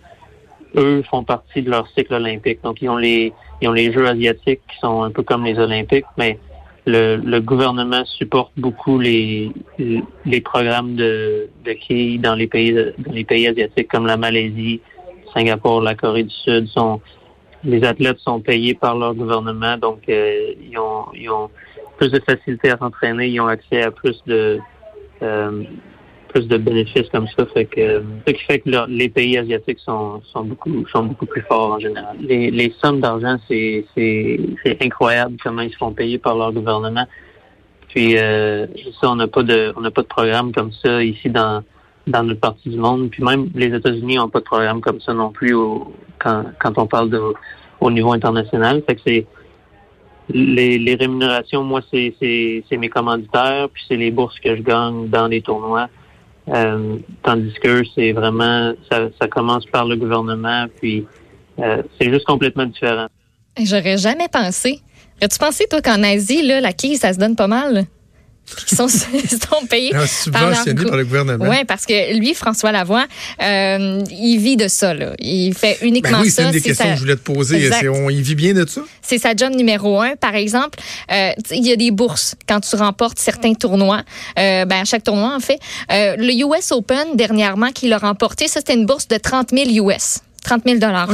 eux 0.76 1.02
font 1.10 1.24
partie 1.24 1.62
de 1.62 1.70
leur 1.70 1.86
cycle 1.88 2.14
olympique. 2.14 2.60
Donc 2.62 2.80
ils 2.82 2.88
ont 2.88 2.96
les 2.96 3.32
ils 3.60 3.68
ont 3.68 3.72
les 3.72 3.92
Jeux 3.92 4.06
asiatiques 4.06 4.60
qui 4.68 4.78
sont 4.78 5.02
un 5.02 5.10
peu 5.10 5.22
comme 5.22 5.44
les 5.44 5.58
Olympiques, 5.58 6.06
mais 6.16 6.38
le, 6.86 7.16
le 7.16 7.40
gouvernement 7.40 8.04
supporte 8.04 8.52
beaucoup 8.56 8.98
les 8.98 9.52
les 9.78 10.40
programmes 10.40 10.96
de 10.96 11.48
de 11.64 11.72
quilles 11.72 12.18
dans 12.18 12.34
les 12.34 12.46
pays 12.46 12.72
dans 12.72 13.12
les 13.12 13.24
pays 13.24 13.46
asiatiques 13.46 13.88
comme 13.88 14.06
la 14.06 14.16
Malaisie, 14.16 14.80
Singapour, 15.34 15.82
la 15.82 15.94
Corée 15.94 16.24
du 16.24 16.34
Sud 16.34 16.66
sont 16.68 17.00
les 17.64 17.84
athlètes 17.84 18.18
sont 18.20 18.40
payés 18.40 18.74
par 18.74 18.96
leur 18.96 19.14
gouvernement, 19.14 19.76
donc 19.76 20.00
euh, 20.08 20.54
ils 20.60 20.78
ont 20.78 21.06
ils 21.14 21.28
ont 21.28 21.50
plus 21.98 22.10
de 22.10 22.20
facilité 22.20 22.70
à 22.70 22.78
s'entraîner, 22.78 23.28
ils 23.28 23.40
ont 23.40 23.46
accès 23.46 23.82
à 23.82 23.90
plus 23.90 24.22
de 24.26 24.58
euh, 25.22 25.62
plus 26.28 26.46
de 26.46 26.56
bénéfices 26.56 27.08
comme 27.10 27.26
ça, 27.36 27.44
fait 27.46 27.64
que 27.64 28.02
ce 28.26 28.32
qui 28.32 28.44
fait 28.44 28.60
que 28.60 28.70
les 28.88 29.08
pays 29.08 29.36
asiatiques 29.36 29.80
sont 29.80 30.22
sont 30.32 30.44
beaucoup 30.44 30.86
sont 30.88 31.04
beaucoup 31.04 31.26
plus 31.26 31.42
forts 31.42 31.72
en 31.72 31.78
général. 31.80 32.16
Les, 32.20 32.50
les 32.50 32.72
sommes 32.82 33.00
d'argent 33.00 33.36
c'est 33.48 33.84
c'est 33.94 34.38
c'est 34.62 34.82
incroyable 34.82 35.36
comment 35.42 35.62
ils 35.62 35.72
se 35.72 35.76
font 35.76 35.92
payer 35.92 36.18
par 36.18 36.36
leur 36.36 36.52
gouvernement. 36.52 37.06
Puis 37.88 38.16
euh, 38.16 38.66
ça 39.00 39.10
on 39.10 39.16
n'a 39.16 39.26
pas 39.26 39.42
de 39.42 39.72
on 39.76 39.80
n'a 39.80 39.90
pas 39.90 40.02
de 40.02 40.06
programme 40.06 40.52
comme 40.52 40.72
ça 40.72 41.02
ici 41.02 41.28
dans 41.30 41.64
dans 42.06 42.22
notre 42.22 42.40
partie 42.40 42.68
du 42.68 42.78
monde. 42.78 43.10
Puis 43.10 43.22
même 43.24 43.50
les 43.54 43.74
États-Unis 43.74 44.16
n'ont 44.16 44.28
pas 44.28 44.40
de 44.40 44.44
programme 44.44 44.80
comme 44.80 45.00
ça 45.00 45.12
non 45.12 45.30
plus 45.30 45.54
au, 45.54 45.92
quand, 46.18 46.44
quand 46.60 46.78
on 46.78 46.86
parle 46.86 47.10
de, 47.10 47.20
au 47.80 47.90
niveau 47.90 48.12
international. 48.12 48.82
Fait 48.86 48.94
que 48.96 49.00
c'est 49.04 49.26
les, 50.32 50.78
les 50.78 50.94
rémunérations, 50.94 51.62
moi, 51.62 51.80
c'est, 51.90 52.14
mes 52.72 52.88
commanditaires, 52.88 53.68
puis 53.72 53.82
c'est 53.88 53.96
les 53.96 54.10
bourses 54.10 54.38
que 54.40 54.56
je 54.56 54.62
gagne 54.62 55.08
dans 55.08 55.26
les 55.26 55.42
tournois. 55.42 55.88
Euh, 56.48 56.96
tandis 57.22 57.52
que 57.62 57.82
c'est 57.94 58.12
vraiment 58.12 58.72
ça, 58.90 59.08
ça 59.20 59.28
commence 59.28 59.66
par 59.66 59.84
le 59.84 59.96
gouvernement, 59.96 60.66
puis 60.80 61.06
euh, 61.58 61.82
c'est 61.98 62.10
juste 62.10 62.24
complètement 62.24 62.66
différent. 62.66 63.06
J'aurais 63.58 63.98
jamais 63.98 64.28
pensé. 64.28 64.80
Aurais-tu 65.18 65.38
pensé, 65.38 65.66
toi, 65.68 65.82
qu'en 65.82 66.02
Asie, 66.02 66.42
là, 66.42 66.60
la 66.60 66.72
quille, 66.72 66.96
ça 66.96 67.12
se 67.12 67.18
donne 67.18 67.36
pas 67.36 67.46
mal? 67.46 67.84
Qu'ils 68.66 68.76
sont, 68.76 68.88
sont 68.88 69.66
payés. 69.68 69.92
Ah, 69.94 69.98
par 69.98 70.00
leur 70.02 70.08
subventionné 70.08 70.82
gou- 70.82 70.88
par 70.88 70.96
le 70.96 71.04
gouvernement. 71.04 71.46
Oui, 71.48 71.64
parce 71.66 71.86
que 71.86 72.16
lui, 72.16 72.34
François 72.34 72.72
Lavoie, 72.72 73.06
euh, 73.42 74.02
il 74.10 74.38
vit 74.38 74.56
de 74.56 74.68
ça. 74.68 74.94
Là. 74.94 75.12
Il 75.18 75.54
fait 75.54 75.78
uniquement 75.82 76.18
Ben 76.18 76.24
oui, 76.24 76.30
c'est 76.30 76.42
ça. 76.42 76.46
une 76.46 76.50
des 76.52 76.58
c'est 76.60 76.68
questions 76.68 76.84
sa- 76.86 76.90
que 76.92 76.96
je 76.96 77.00
voulais 77.02 77.16
te 77.16 77.20
poser. 77.22 77.70
C'est- 77.70 77.88
On 77.88 78.10
y 78.10 78.20
vit 78.22 78.34
bien 78.34 78.52
de 78.54 78.66
ça? 78.68 78.82
c'est 79.02 79.18
sa 79.18 79.34
job 79.34 79.54
numéro 79.54 80.00
un. 80.00 80.14
Par 80.16 80.34
exemple, 80.34 80.78
euh, 81.10 81.30
il 81.50 81.66
y 81.66 81.72
a 81.72 81.76
des 81.76 81.90
bourses 81.90 82.34
quand 82.48 82.60
tu 82.60 82.76
remportes 82.76 83.18
certains 83.18 83.54
tournois. 83.54 84.02
Euh, 84.38 84.64
ben, 84.64 84.80
à 84.82 84.84
chaque 84.84 85.02
tournoi, 85.04 85.34
en 85.34 85.40
fait. 85.40 85.58
Euh, 85.90 86.16
le 86.16 86.32
US 86.46 86.70
Open, 86.72 87.16
dernièrement, 87.16 87.70
qu'il 87.72 87.92
a 87.92 87.98
remporté, 87.98 88.46
ça, 88.48 88.60
c'était 88.60 88.74
une 88.74 88.86
bourse 88.86 89.08
de 89.08 89.16
30 89.16 89.50
000 89.52 89.88
US. 89.88 90.18
30 90.42 90.62
000 90.66 90.78
dollars. 90.78 91.08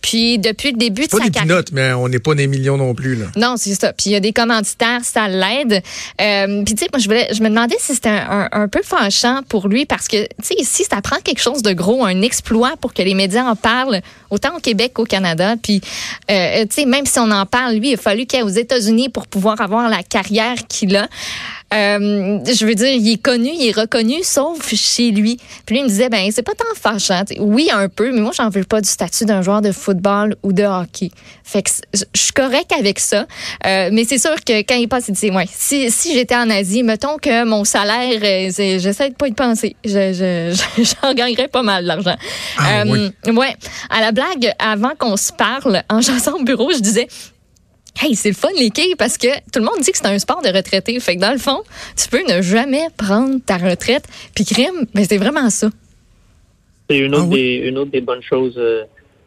Puis 0.00 0.38
depuis 0.38 0.72
le 0.72 0.78
début 0.78 1.02
de 1.06 1.08
Pas 1.08 1.18
sa 1.18 1.24
des 1.24 1.30
carrière. 1.30 1.48
pinottes, 1.56 1.72
mais 1.72 1.92
on 1.92 2.08
n'est 2.08 2.18
pas 2.18 2.34
des 2.34 2.46
millions 2.46 2.76
non 2.76 2.94
plus. 2.94 3.16
Là. 3.16 3.26
Non, 3.36 3.54
c'est 3.56 3.74
ça. 3.74 3.92
Puis 3.92 4.10
il 4.10 4.12
y 4.12 4.16
a 4.16 4.20
des 4.20 4.32
commanditaires, 4.32 5.00
ça 5.04 5.28
l'aide. 5.28 5.82
Euh, 6.20 6.62
puis 6.64 6.74
tu 6.74 6.84
sais, 6.84 6.88
moi 6.92 6.98
je 7.00 7.04
voulais, 7.06 7.28
je 7.32 7.42
me 7.42 7.48
demandais 7.48 7.76
si 7.78 7.94
c'était 7.94 8.08
un, 8.08 8.48
un, 8.52 8.62
un 8.62 8.68
peu 8.68 8.82
fâchant 8.82 9.40
pour 9.48 9.68
lui 9.68 9.86
parce 9.86 10.08
que 10.08 10.24
tu 10.24 10.28
sais, 10.42 10.54
si 10.62 10.84
ça 10.84 11.00
prend 11.02 11.16
quelque 11.22 11.40
chose 11.40 11.62
de 11.62 11.72
gros, 11.72 12.04
un 12.04 12.22
exploit 12.22 12.74
pour 12.80 12.94
que 12.94 13.02
les 13.02 13.14
médias 13.14 13.44
en 13.44 13.56
parlent, 13.56 14.00
autant 14.30 14.56
au 14.56 14.60
Québec 14.60 14.92
qu'au 14.94 15.04
Canada. 15.04 15.54
Puis 15.62 15.80
euh, 16.30 16.64
tu 16.66 16.82
sais, 16.82 16.84
même 16.86 17.06
si 17.06 17.18
on 17.18 17.30
en 17.30 17.46
parle, 17.46 17.74
lui, 17.76 17.90
il 17.90 17.94
a 17.94 17.98
fallu 17.98 18.26
qu'il 18.26 18.38
aille 18.38 18.44
aux 18.44 18.48
États-Unis 18.48 19.08
pour 19.08 19.26
pouvoir 19.26 19.60
avoir 19.60 19.88
la 19.88 20.02
carrière 20.02 20.56
qu'il 20.68 20.96
a. 20.96 21.08
Euh, 21.74 22.38
je 22.46 22.64
veux 22.64 22.74
dire, 22.76 22.88
il 22.92 23.12
est 23.12 23.20
connu, 23.20 23.50
il 23.52 23.68
est 23.68 23.76
reconnu, 23.78 24.22
sauf 24.22 24.72
chez 24.74 25.10
lui. 25.10 25.36
Puis 25.66 25.74
lui, 25.74 25.80
il 25.80 25.84
me 25.84 25.88
disait, 25.88 26.08
ben 26.08 26.30
c'est 26.30 26.42
pas 26.42 26.54
tant 26.54 26.64
fâchant. 26.80 27.24
Oui, 27.40 27.68
un 27.72 27.88
peu, 27.88 28.12
mais 28.12 28.20
moi, 28.20 28.30
j'en 28.36 28.48
veux 28.50 28.62
pas 28.64 28.80
du 28.80 28.88
statut 28.88 29.24
d'un 29.24 29.42
joueur 29.42 29.62
de 29.62 29.72
football 29.72 30.36
ou 30.44 30.52
de 30.52 30.62
hockey. 30.62 31.10
Fait 31.42 31.62
que 31.62 31.70
je 31.92 32.04
suis 32.14 32.32
correct 32.32 32.72
avec 32.78 33.00
ça. 33.00 33.26
Euh, 33.66 33.90
mais 33.92 34.04
c'est 34.04 34.18
sûr 34.18 34.36
que 34.44 34.60
quand 34.62 34.76
il 34.76 34.88
passe, 34.88 35.06
il 35.08 35.14
dit, 35.14 35.30
ouais, 35.30 35.46
si, 35.52 35.90
si 35.90 36.14
j'étais 36.14 36.36
en 36.36 36.48
Asie, 36.50 36.84
mettons 36.84 37.16
que 37.16 37.44
mon 37.44 37.64
salaire, 37.64 38.20
euh, 38.22 38.78
j'essaie 38.78 39.10
de 39.10 39.14
pas 39.14 39.26
y 39.28 39.32
penser. 39.32 39.74
Je, 39.84 40.12
je, 40.12 40.56
je- 40.82 40.94
j'en 41.02 41.14
gagnerais 41.14 41.48
pas 41.48 41.62
mal 41.62 41.84
d'argent. 41.84 42.16
Ah, 42.58 42.82
Euh, 42.84 43.10
Ouais. 43.32 43.56
À 43.90 44.00
la 44.00 44.12
blague, 44.12 44.52
avant 44.60 44.92
qu'on 44.98 45.16
se 45.16 45.32
parle, 45.32 45.82
en 45.90 46.00
jasant 46.00 46.34
au 46.38 46.44
bureau, 46.44 46.70
je 46.72 46.78
disais, 46.78 47.08
Hey, 47.98 48.14
c'est 48.14 48.28
le 48.28 48.34
fun, 48.34 48.48
les 48.58 48.70
quilles, 48.70 48.94
parce 48.96 49.16
que 49.16 49.28
tout 49.52 49.58
le 49.58 49.64
monde 49.64 49.80
dit 49.80 49.90
que 49.90 49.96
c'est 49.98 50.06
un 50.06 50.18
sport 50.18 50.42
de 50.42 50.48
retraité. 50.48 50.98
Fait 51.00 51.16
que 51.16 51.20
dans 51.20 51.32
le 51.32 51.38
fond, 51.38 51.62
tu 51.96 52.08
peux 52.08 52.22
ne 52.30 52.42
jamais 52.42 52.88
prendre 52.96 53.38
ta 53.44 53.56
retraite. 53.56 54.04
Puis 54.34 54.44
crime, 54.44 54.86
mais 54.94 55.04
c'est 55.04 55.16
vraiment 55.16 55.48
ça. 55.50 55.68
C'est 56.90 56.98
une 56.98 57.14
autre, 57.14 57.24
Ah 57.30 57.34
oui? 57.34 57.62
une 57.64 57.78
autre 57.78 57.90
des 57.90 58.02
bonnes 58.02 58.22
choses 58.22 58.54
euh, 58.58 58.84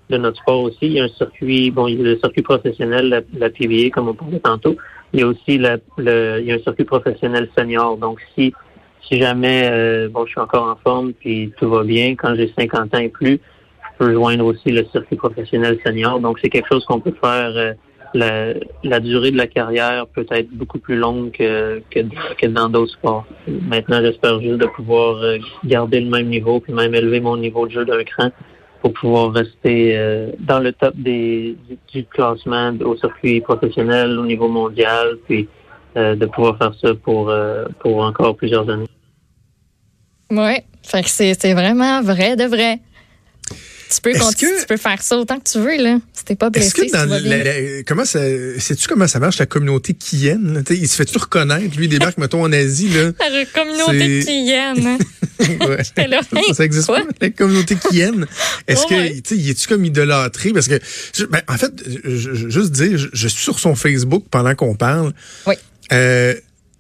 de 0.10 0.18
notre 0.18 0.40
sport 0.42 0.62
aussi. 0.62 0.78
Il 0.84 0.94
y 0.94 1.00
a 1.00 1.06
un 1.06 1.10
circuit, 1.10 1.72
bon, 1.72 1.88
il 1.88 1.98
y 1.98 2.02
a 2.02 2.04
le 2.04 2.20
circuit 2.20 2.44
professionnel, 2.44 3.10
la, 3.10 3.22
la 3.38 3.50
PBA, 3.50 3.90
comme 3.92 4.08
on 4.10 4.14
parlait 4.14 4.40
tantôt. 4.40 4.78
Il 5.14 5.20
y 5.20 5.24
a 5.24 5.28
aussi 5.28 5.58
la, 5.58 5.78
le, 5.98 6.38
il 6.40 6.46
y 6.48 6.52
a 6.52 6.56
un 6.56 6.60
circuit 6.60 6.86
professionnel 6.86 7.50
senior. 7.58 7.98
Donc, 7.98 8.20
si, 8.36 8.54
si 9.08 9.20
jamais, 9.20 9.68
euh, 9.72 10.10
bon, 10.10 10.26
je 10.26 10.32
suis 10.32 10.40
encore 10.40 10.68
en 10.68 10.76
forme 10.76 11.14
puis 11.14 11.52
tout 11.58 11.70
va 11.70 11.84
bien, 11.84 12.16
quand 12.16 12.36
j'ai 12.36 12.54
50 12.58 12.94
ans 12.94 13.00
et 13.00 13.10
plus, 13.10 13.40
je 14.00 14.06
peux 14.06 14.14
joindre 14.14 14.46
aussi 14.46 14.70
le 14.70 14.86
circuit 14.92 15.16
professionnel 15.16 15.80
senior. 15.84 16.20
Donc, 16.20 16.38
c'est 16.40 16.50
quelque 16.50 16.68
chose 16.72 16.86
qu'on 16.86 17.00
peut 17.00 17.16
faire. 17.20 17.52
euh, 17.58 17.74
la, 18.14 18.54
la 18.84 19.00
durée 19.00 19.32
de 19.32 19.38
la 19.38 19.48
carrière 19.48 20.08
peut 20.08 20.26
être 20.32 20.50
beaucoup 20.52 20.80
plus 20.80 20.98
longue 20.98 21.32
que, 21.32 21.82
que, 21.92 22.00
que 22.38 22.48
dans 22.48 22.70
d'autres 22.70 22.94
sports. 22.94 23.26
Maintenant, 23.48 24.02
j'espère 24.02 24.40
juste 24.42 24.58
de 24.58 24.66
pouvoir 24.66 25.18
euh, 25.18 25.38
garder 25.66 26.00
le 26.02 26.10
même 26.10 26.28
niveau 26.28 26.60
puis 26.60 26.74
même 26.74 26.96
élever 26.96 27.20
mon 27.20 27.38
niveau 27.38 27.68
de 27.68 27.72
jeu 27.72 27.86
d'un 27.86 28.04
cran 28.04 28.32
pour 28.82 28.94
pouvoir 28.94 29.34
rester 29.34 29.98
euh, 29.98 30.32
dans 30.40 30.60
le 30.60 30.72
top 30.72 30.96
des, 30.96 31.58
du, 31.92 32.06
classement 32.06 32.74
au 32.82 32.96
circuit 32.96 33.42
professionnel 33.42 34.18
au 34.18 34.26
niveau 34.26 34.48
mondial, 34.48 35.18
puis 35.26 35.48
euh, 35.98 36.16
de 36.16 36.26
pouvoir 36.26 36.58
faire 36.58 36.74
ça 36.82 36.94
pour, 36.96 37.30
euh, 37.30 37.66
pour 37.80 38.02
encore 38.04 38.36
plusieurs 38.36 38.70
années. 38.70 38.88
C'est, 40.82 41.34
c'est 41.34 41.54
vraiment 41.54 42.02
vrai 42.02 42.36
de 42.36 42.46
vrai. 42.46 42.80
Tu 43.92 44.02
peux, 44.02 44.12
Est-ce 44.12 44.20
continuer, 44.20 44.52
que- 44.54 44.60
tu 44.62 44.66
peux 44.68 44.78
faire 44.78 45.02
ça 45.02 45.18
autant 45.18 45.40
que 45.40 45.50
tu 45.50 45.58
veux, 45.60 45.78
là. 45.82 45.98
Si 46.14 46.36
pas 46.36 46.52
blessé, 46.52 46.70
si 46.70 46.86
tu 46.86 46.92
la- 46.92 47.20
la- 47.20 47.84
comment 47.84 48.06
ça 48.06 48.20
sais-tu 48.60 48.88
comment 48.88 49.08
ça 49.08 49.20
marche 49.20 49.40
la 49.40 49.48
communauté 49.48 49.96
Kien? 49.96 50.40
là? 50.44 50.62
Il 50.70 50.88
se 50.88 50.96
fait-tu 50.96 51.18
reconnaître? 51.18 51.76
Lui 51.76 51.86
il 51.86 51.90
débarque, 51.90 52.20
mettons, 52.20 52.44
en 52.44 52.52
Asie, 52.52 52.90
là? 52.90 53.12
La 53.20 53.46
communauté 53.46 54.24
hein. 54.60 54.98
Ouais. 55.40 56.08
Là, 56.08 56.20
ça 56.54 56.66
existe 56.66 56.86
quoi? 56.88 57.00
pas, 57.00 57.08
la 57.22 57.30
communauté 57.32 57.76
Kien. 57.90 58.12
Est-ce 58.68 58.82
Ouais, 58.82 58.88
que, 58.90 58.94
ouais. 58.94 59.22
tu 59.22 59.50
est-tu 59.50 59.68
comme 59.68 59.84
idolâtré? 59.86 60.52
Parce 60.54 60.68
que, 60.68 60.80
ben, 61.30 61.42
en 61.48 61.58
fait, 61.58 61.72
je, 62.04 62.18
je- 62.36 62.50
juste 62.50 62.72
dire, 62.72 62.96
je, 62.98 63.08
je 63.12 63.28
suis 63.28 63.42
sur 63.42 63.58
son 63.60 63.74
Facebook 63.74 64.26
pendant 64.30 64.54
qu'on 64.54 64.76
parle. 64.76 65.14
Oui. 65.48 65.56
Euh, 65.94 66.36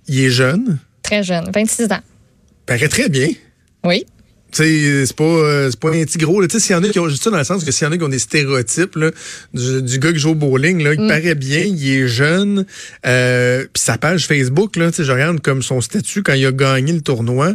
il 0.07 0.25
est 0.25 0.29
jeune, 0.29 0.77
Très 1.01 1.23
jeune, 1.23 1.49
26 1.51 1.85
ans. 1.91 2.01
paraît 2.67 2.89
très 2.89 3.09
bien. 3.09 3.29
Oui. 3.83 4.05
C'est 4.51 5.15
pas, 5.15 5.23
euh, 5.23 5.69
c'est 5.69 5.79
pas 5.79 5.89
un 5.89 6.03
petit 6.03 6.17
gros. 6.17 6.41
là. 6.41 6.47
Tu 6.47 6.59
sais, 6.59 6.65
s'il 6.67 6.75
y 6.75 6.79
en 6.79 6.83
a 6.83 6.89
qui 6.89 6.99
ont 6.99 7.07
juste 7.09 7.23
ça 7.23 7.29
dans 7.29 7.37
le 7.37 7.43
sens 7.43 7.63
que 7.63 7.71
s'il 7.71 7.85
y 7.85 7.87
en 7.87 7.91
a 7.93 7.97
qui 7.97 8.03
ont 8.03 8.09
des 8.09 8.19
stéréotypes 8.19 8.95
là, 8.95 9.11
du, 9.53 9.81
du 9.83 9.99
gars 9.99 10.11
qui 10.11 10.19
joue 10.19 10.31
au 10.31 10.35
bowling, 10.35 10.83
là, 10.83 10.93
il 10.93 11.07
paraît 11.07 11.35
bien, 11.35 11.59
il 11.61 11.89
est 11.89 12.07
jeune. 12.07 12.65
Euh, 13.05 13.65
Puis 13.73 13.81
sa 13.83 13.97
page 13.97 14.25
Facebook, 14.27 14.75
là, 14.75 14.89
tu 14.89 14.97
sais, 14.97 15.03
je 15.03 15.11
regarde 15.11 15.39
comme 15.41 15.61
son 15.61 15.81
statut 15.81 16.23
quand 16.23 16.33
il 16.33 16.45
a 16.45 16.51
gagné 16.51 16.93
le 16.93 17.01
tournoi. 17.01 17.53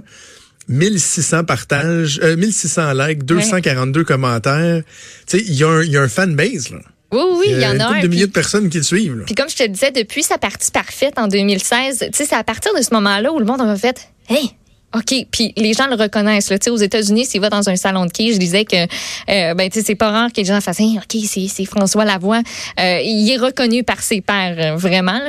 1600 0.69 1.45
partages, 1.45 2.21
euh, 2.23 2.37
1600 2.37 2.93
likes, 2.95 3.25
242 3.25 4.05
commentaires. 4.05 4.83
Tu 5.27 5.39
sais, 5.39 5.45
il 5.47 5.55
y, 5.55 5.65
a 5.65 5.69
un- 5.69 5.83
il 5.83 5.91
y 5.91 5.97
a 5.97 6.03
un 6.03 6.09
fan 6.09 6.35
base. 6.35 6.71
Là. 6.71 6.79
Oui, 7.13 7.21
oui, 7.39 7.47
il 7.51 7.61
y 7.61 7.67
en 7.67 7.79
a 7.81 7.87
un. 7.89 7.95
de 7.97 8.01
puis- 8.01 8.09
milliers 8.09 8.27
de 8.27 8.33
personnes 8.33 8.69
qui 8.71 8.79
le 8.79 8.83
suivent. 8.83 9.23
Puis 9.27 9.35
comme 9.35 9.49
je 9.49 9.57
te 9.57 9.63
le 9.63 9.69
disais, 9.69 9.91
depuis 9.91 10.23
sa 10.23 10.39
partie 10.39 10.71
parfaite 10.71 11.19
en 11.19 11.29
2016, 11.29 11.99
tu 11.99 12.07
sais, 12.15 12.25
c'est 12.27 12.35
à 12.35 12.43
partir 12.45 12.73
de 12.75 12.83
ce 12.83 12.93
moment-là 12.95 13.31
où 13.33 13.39
le 13.39 13.45
monde 13.45 13.61
a 13.61 13.77
fait 13.77 14.09
Hey! 14.29 14.53
OK, 14.95 15.27
puis 15.31 15.53
les 15.57 15.73
gens 15.73 15.87
le 15.89 15.97
reconnaissent. 15.97 16.51
Là. 16.51 16.57
Aux 16.69 16.77
États-Unis, 16.77 17.27
s'il 17.27 17.41
va 17.41 17.51
dans 17.51 17.69
un 17.69 17.77
salon 17.77 18.07
de 18.07 18.13
quai, 18.13 18.33
je 18.33 18.39
disais 18.39 18.65
que 18.65 18.77
euh, 18.77 19.55
ben, 19.55 19.69
c'est 19.73 19.95
pas 19.97 20.11
rare 20.11 20.33
que 20.33 20.41
les 20.41 20.45
gens 20.45 20.61
fassent 20.61 20.81
Hey, 20.81 20.99
OK, 20.99 21.21
c'est 21.25 21.65
François 21.65 22.05
Lavoie. 22.05 22.41
Euh, 22.81 23.01
il 23.03 23.29
est 23.31 23.37
reconnu 23.37 23.83
par 23.83 24.01
ses 24.03 24.21
pairs, 24.21 24.57
euh, 24.59 24.77
vraiment. 24.77 25.21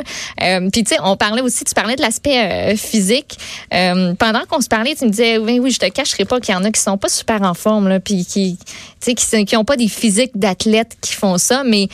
Euh, 0.43 0.69
puis 0.71 0.83
tu 0.83 0.93
sais, 0.93 1.01
on 1.03 1.17
parlait 1.17 1.41
aussi, 1.41 1.63
tu 1.63 1.73
parlais 1.73 1.95
de 1.95 2.01
l'aspect 2.01 2.37
euh, 2.37 2.75
physique. 2.75 3.37
Euh, 3.73 4.13
pendant 4.13 4.45
qu'on 4.47 4.61
se 4.61 4.67
parlait, 4.67 4.95
tu 4.95 5.05
me 5.05 5.09
disais 5.09 5.37
Oui, 5.37 5.59
oui, 5.59 5.71
je 5.71 5.79
te 5.79 5.89
cacherai 5.89 6.25
pas 6.25 6.39
qu'il 6.39 6.53
y 6.53 6.57
en 6.57 6.63
a 6.63 6.71
qui 6.71 6.81
sont 6.81 6.97
pas 6.97 7.09
super 7.09 7.41
en 7.41 7.53
forme, 7.53 7.87
là, 7.87 7.99
puis 7.99 8.25
qui, 8.25 8.57
qui, 8.99 9.15
qui 9.15 9.57
ont 9.57 9.65
pas 9.65 9.77
des 9.77 9.87
physiques 9.87 10.31
d'athlètes 10.35 10.95
qui 11.01 11.13
font 11.13 11.37
ça, 11.37 11.63
mais 11.63 11.87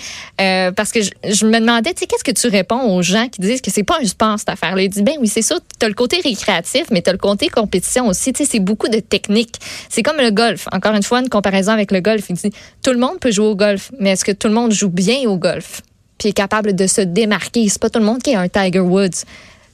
parce 0.76 0.92
que 0.92 1.02
je, 1.02 1.46
me 1.46 1.60
demandais, 1.60 1.94
tu 1.94 2.02
sais, 2.02 2.08
qu'est-ce 2.08 2.24
que 2.24 2.32
tu 2.32 2.48
réponds 2.48 2.96
aux 2.96 3.02
gens 3.02 3.28
qui 3.28 3.42
disent 3.42 3.62
que 3.62 3.72
c'est 3.72 3.84
pas 3.84 4.00
un 4.02 4.06
sport 4.06 4.40
cette 4.40 4.50
affaire-là? 4.50 4.82
Ils 4.82 4.90
disent, 4.90 5.04
ben 5.04 5.16
oui, 5.20 5.28
c'est 5.28 5.42
ça, 5.42 5.58
tu 5.80 5.86
as 5.86 5.90
le 5.90 5.94
côté 5.94 6.20
récréatif, 6.24 6.86
mais 6.92 7.02
tu 7.02 7.12
le 7.12 7.18
côté 7.18 7.50
compétition 7.62 8.08
aussi. 8.08 8.34
Tu 8.34 8.44
sais, 8.44 8.50
c'est 8.54 8.60
beaucoup 8.60 8.88
de 8.88 9.00
technique. 9.00 9.56
C'est 9.90 10.04
comme 10.04 10.18
le 10.18 10.32
golf. 10.32 10.68
Encore 10.72 10.96
une 10.96 11.04
fois, 11.04 11.20
une 11.20 11.30
comparaison 11.30 11.72
avec 11.72 11.92
le 11.92 12.02
golf. 12.02 12.24
Il 12.30 12.36
dit, 12.36 12.52
tout 12.84 12.92
le 12.92 13.00
monde 13.00 13.20
peut 13.20 13.32
jouer 13.32 13.48
au 13.48 13.56
golf, 13.56 13.92
mais 14.00 14.12
est-ce 14.12 14.26
que 14.26 14.32
tout 14.32 14.48
le 14.48 14.54
monde 14.54 14.72
joue 14.72 14.90
bien 14.90 15.20
au 15.30 15.38
golf? 15.38 15.82
Puis 16.18 16.30
est 16.30 16.34
capable 16.34 16.76
de 16.76 16.88
se 16.88 17.02
démarquer. 17.02 17.68
C'est 17.70 17.82
pas 17.82 17.90
tout 17.90 18.00
le 18.00 18.06
monde 18.06 18.22
qui 18.22 18.32
est 18.32 18.36
un 18.36 18.48
Tiger 18.48 18.80
Woods. 18.80 19.26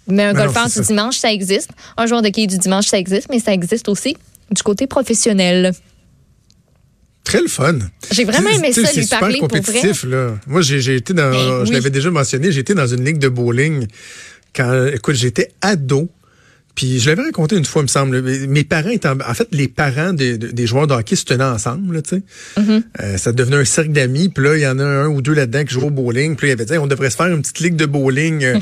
Mais 0.10 0.24
un 0.24 0.34
Ben 0.34 0.46
golfeur 0.46 0.68
du 0.68 0.72
ça. 0.72 0.82
dimanche, 0.82 1.18
ça 1.18 1.32
existe. 1.32 1.70
Un 1.98 2.06
joueur 2.06 2.22
de 2.22 2.30
quai 2.30 2.48
du 2.48 2.58
dimanche, 2.58 2.88
ça 2.88 2.98
existe, 2.98 3.28
mais 3.30 3.40
ça 3.40 3.52
existe 3.54 3.90
aussi 3.90 4.16
du 4.52 4.64
côté 4.64 4.88
professionnel. 4.88 5.74
Très 7.26 7.42
le 7.42 7.50
fun. 7.50 7.80
J'ai 8.12 8.24
vraiment 8.24 8.50
aimé 8.50 8.72
ça, 8.72 8.86
c'est 8.86 8.96
lui 8.96 9.04
super 9.04 9.20
parler 9.20 9.40
pour 9.40 9.50
vrai. 9.50 9.60
compétitif, 9.60 10.06
là. 10.06 10.36
Moi, 10.48 10.62
j'ai 10.62 10.80
j'ai 10.80 10.96
été 10.96 11.14
dans, 11.14 11.30
Ben 11.30 11.66
je 11.66 11.70
oui. 11.70 11.72
l'avais 11.72 11.90
déjà 11.90 12.10
mentionné, 12.10 12.54
j'ai 12.54 12.62
été 12.62 12.74
dans 12.74 12.88
une 12.88 13.04
ligue 13.04 13.18
de 13.18 13.28
bowling 13.28 13.86
quand, 14.56 14.88
écoute, 14.94 15.16
j'étais 15.16 15.52
ado. 15.62 16.10
Puis 16.78 17.00
je 17.00 17.10
l'avais 17.10 17.24
raconté 17.24 17.58
une 17.58 17.66
fois, 17.66 17.82
il 17.82 17.86
me 17.86 17.88
semble. 17.88 18.22
Mes 18.22 18.64
parents 18.64 18.92
étaient, 18.92 19.08
en 19.08 19.34
fait, 19.34 19.48
les 19.52 19.68
parents 19.68 20.14
des, 20.14 20.38
des 20.38 20.68
joueurs 20.68 20.86
de 20.86 20.94
hockey 20.94 21.16
se 21.16 21.26
tenaient 21.26 21.44
ensemble, 21.44 22.04
tu 22.04 22.18
sais. 22.18 22.22
Mm-hmm. 22.62 22.84
Euh, 23.02 23.18
ça 23.18 23.34
devenait 23.34 23.58
un 23.58 23.66
cercle 23.66 23.94
d'amis. 23.94 24.30
Puis 24.30 24.44
là, 24.44 24.56
il 24.56 24.62
y 24.62 24.68
en 24.68 24.78
a 24.78 24.84
un 24.84 25.08
ou 25.08 25.24
deux 25.24 25.34
là-dedans 25.34 25.66
qui 25.66 25.74
jouent 25.74 25.88
au 25.88 25.90
bowling. 25.90 26.36
Puis 26.36 26.46
là, 26.46 26.54
il 26.54 26.54
avait 26.54 26.66
dit, 26.66 26.78
on 26.78 26.86
devrait 26.86 27.10
se 27.10 27.16
faire 27.16 27.26
une 27.34 27.42
petite 27.42 27.62
ligue 27.62 27.76
de 27.78 27.88
bowling. 27.88 28.44
euh, 28.44 28.60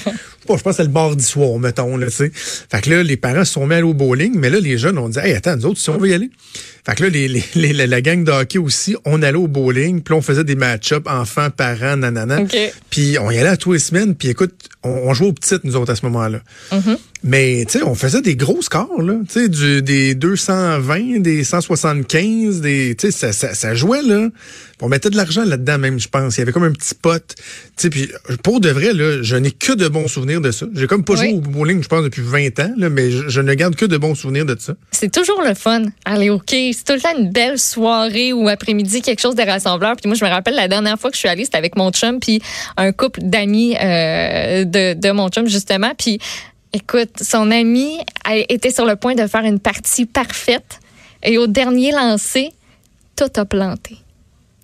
bon, 0.48 0.56
je 0.58 0.64
pense 0.64 0.78
c'est 0.78 0.84
le 0.84 0.90
mardi 0.92 1.26
soir, 1.26 1.60
mettons, 1.60 1.98
là, 1.98 2.06
tu 2.06 2.14
sais. 2.14 2.32
Fait 2.34 2.80
que 2.82 2.90
là, 2.90 3.04
les 3.04 3.18
parents 3.18 3.44
se 3.44 3.52
sont 3.52 3.68
mis 3.68 3.74
à 3.74 3.78
aller 3.80 3.86
au 3.86 3.94
bowling. 3.94 4.40
Mais 4.40 4.50
là, 4.50 4.62
les 4.62 4.78
jeunes 4.78 4.98
ont 4.98 5.10
dit, 5.10 5.20
hey, 5.20 5.34
attends, 5.34 5.58
nous 5.58 5.66
autres, 5.66 5.82
si 5.82 5.90
on 5.90 5.98
veut 5.98 6.08
y 6.08 6.14
aller. 6.14 6.30
Fait 6.88 6.94
que 6.96 7.04
là, 7.04 7.10
les, 7.10 7.28
les, 7.28 7.44
les- 7.56 7.88
la, 7.88 8.02
gang 8.02 8.24
de 8.24 8.32
hockey 8.32 8.60
aussi, 8.60 8.96
on 9.06 9.24
allait 9.24 9.38
au 9.38 9.48
bowling. 9.48 10.02
Puis 10.02 10.14
on 10.14 10.22
faisait 10.22 10.44
des 10.44 10.56
match-ups 10.56 11.08
enfants, 11.10 11.50
parents, 11.50 11.98
nanana. 11.98 12.42
OK. 12.42 12.56
Puis 12.92 13.18
on 13.20 13.32
y 13.32 13.38
allait 13.40 13.50
à 13.50 13.58
tous 13.58 13.74
les 13.74 13.80
semaines. 13.80 14.14
Puis 14.16 14.30
écoute, 14.30 14.54
on, 14.84 14.90
on 14.90 15.14
jouait 15.16 15.28
aux 15.28 15.34
petites, 15.34 15.64
nous 15.64 15.76
autres, 15.76 15.92
à 15.92 15.96
ce 15.96 16.06
moment-là. 16.06 16.42
Mm-hmm. 16.72 16.98
Mais, 17.24 17.66
tu 17.68 17.80
sais, 17.80 17.84
on 17.84 17.96
faisait 17.96 18.22
des 18.22 18.36
gros 18.36 18.62
scores, 18.62 19.02
là. 19.02 19.16
Tu 19.28 19.40
sais, 19.42 19.50
du- 19.50 19.82
des 19.82 20.14
220, 20.14 21.22
des 21.22 21.44
175, 21.44 22.62
des, 22.62 22.96
tu 22.96 23.08
sais, 23.08 23.12
ça, 23.12 23.34
ça, 23.34 23.56
ça 23.56 23.74
jouait, 23.74 24.04
là. 24.04 24.30
On 24.82 24.90
mettait 24.90 25.10
de 25.10 25.16
l'argent 25.16 25.46
là-dedans, 25.46 25.78
même, 25.78 26.00
je 26.00 26.10
pense. 26.10 26.36
Il 26.36 26.40
y 26.40 26.44
avait 26.44 26.52
comme 26.52 26.64
un 26.64 26.72
petit 26.74 26.96
pot. 26.96 27.24
Tu 27.28 27.44
sais, 27.78 27.90
puis 27.90 28.12
pour 28.44 28.60
de 28.60 28.70
vrai, 28.70 28.92
là, 28.94 29.22
je 29.24 29.36
n'ai 29.38 29.52
que 29.52 29.72
de 29.72 29.88
bons 29.88 30.08
souvenirs 30.10 30.42
de 30.42 30.52
ça. 30.52 30.66
J'ai 30.76 30.86
comme 30.88 31.06
pas 31.06 31.14
Oui. 31.14 31.20
joué 31.20 31.34
au 31.34 31.40
bowling, 31.40 31.82
je 31.82 31.88
pense, 31.88 32.04
depuis 32.04 32.22
20 32.22 32.60
ans, 32.60 32.74
là, 32.78 32.90
mais 32.90 33.10
je, 33.10 33.30
je 33.30 33.40
ne 33.42 33.54
garde 33.54 33.76
que 33.76 33.86
de 33.86 33.96
bons 33.98 34.16
souvenirs 34.16 34.46
de 34.46 34.58
ça. 34.60 34.74
C'est 34.92 35.12
toujours 35.12 35.42
le 35.42 35.54
fun, 35.54 35.84
aller 36.04 36.30
au 36.30 36.40
quai. 36.40 36.72
C'est 36.74 36.84
tout 36.84 36.94
le 36.94 37.00
temps 37.00 37.18
une 37.18 37.32
belle 37.32 37.58
soirée 37.58 38.34
ou 38.34 38.50
après-midi, 38.50 39.02
quelque 39.02 39.22
chose 39.22 39.36
de 39.36 39.44
rassembleur. 39.44 39.96
Puis 39.96 40.08
moi, 40.10 40.16
je 40.18 40.26
me 40.26 40.30
rappelle 40.30 40.56
la 40.56 40.68
dernière 40.68 41.00
fois 41.00 41.10
que 41.10 41.16
je 41.16 41.20
suis 41.20 41.30
allée, 41.30 41.46
c'était 41.46 41.58
avec 41.58 41.78
mon 41.78 41.92
chum, 41.92 42.20
puis 42.20 42.42
un 42.76 42.92
couple 42.92 43.22
d'amis 43.24 43.76
euh, 43.82 44.66
de, 44.66 44.94
de 44.94 45.12
mon 45.12 45.30
chum, 45.30 45.48
justement. 45.48 45.94
Puis 45.98 46.20
écoute, 46.74 47.12
son 47.22 47.50
ami 47.52 48.00
était 48.50 48.72
sur 48.72 48.86
le 48.86 48.98
point 48.98 49.16
de 49.16 49.26
faire 49.28 49.46
une 49.46 49.60
partie 49.60 50.06
parfaite. 50.06 50.80
Et 51.24 51.38
au 51.38 51.48
dernier 51.48 51.92
lancer, 51.92 52.50
tout 53.16 53.30
a 53.38 53.46
planté. 53.46 53.96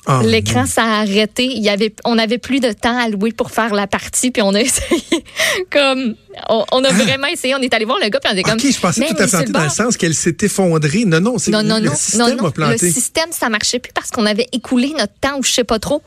Ah, 0.08 0.22
L'écran 0.24 0.66
s'est 0.66 0.82
arrêté. 0.82 1.46
Il 1.46 1.62
y 1.62 1.70
avait, 1.70 1.94
on 2.06 2.18
avait 2.18 2.40
plus 2.40 2.60
de 2.60 2.72
temps 2.72 2.98
à 2.98 3.08
louer 3.08 3.32
pour 3.32 3.52
faire 3.52 3.74
la 3.74 3.86
partie, 3.86 4.32
puis 4.32 4.42
on 4.42 4.54
a 4.56 4.62
essayé 4.62 5.24
comme, 5.70 6.16
on, 6.50 6.66
on 6.72 6.84
a 6.84 6.90
vraiment 6.92 7.28
essayé. 7.28 7.54
On 7.56 7.60
est 7.60 7.74
allé 7.74 7.86
voir 7.86 8.00
le 8.02 8.10
gars, 8.10 8.20
puis 8.20 8.32
on 8.34 8.34
était 8.34 8.44
comme. 8.44 8.60
OK, 8.60 8.72
je 8.72 8.80
pensais 8.80 9.06
tout 9.06 9.22
à 9.22 9.28
planté 9.28 9.52
dans 9.52 9.64
le 9.64 9.70
sens 9.70 9.98
qu'elle 9.98 10.16
s'est 10.16 10.38
effondrée. 10.42 11.06
Non, 11.06 11.20
non, 11.22 11.38
c'est 11.38 11.52
Non, 11.52 11.62
non, 11.62 11.78
le 11.78 11.90
non, 11.90 11.96
système 11.96 12.30
non, 12.30 12.44
non. 12.44 12.46
a 12.48 12.52
planté. 12.52 12.88
Le 12.88 12.92
système, 12.92 13.32
ça 13.32 13.50
marchait 13.50 13.80
plus 13.80 13.94
parce 13.94 14.10
qu'on 14.10 14.26
avait 14.26 14.48
écoulé 14.52 14.92
notre 14.98 15.14
temps 15.22 15.38
ou 15.38 15.44
je 15.44 15.52
sais 15.52 15.64
pas 15.64 15.78
trop. 15.78 16.02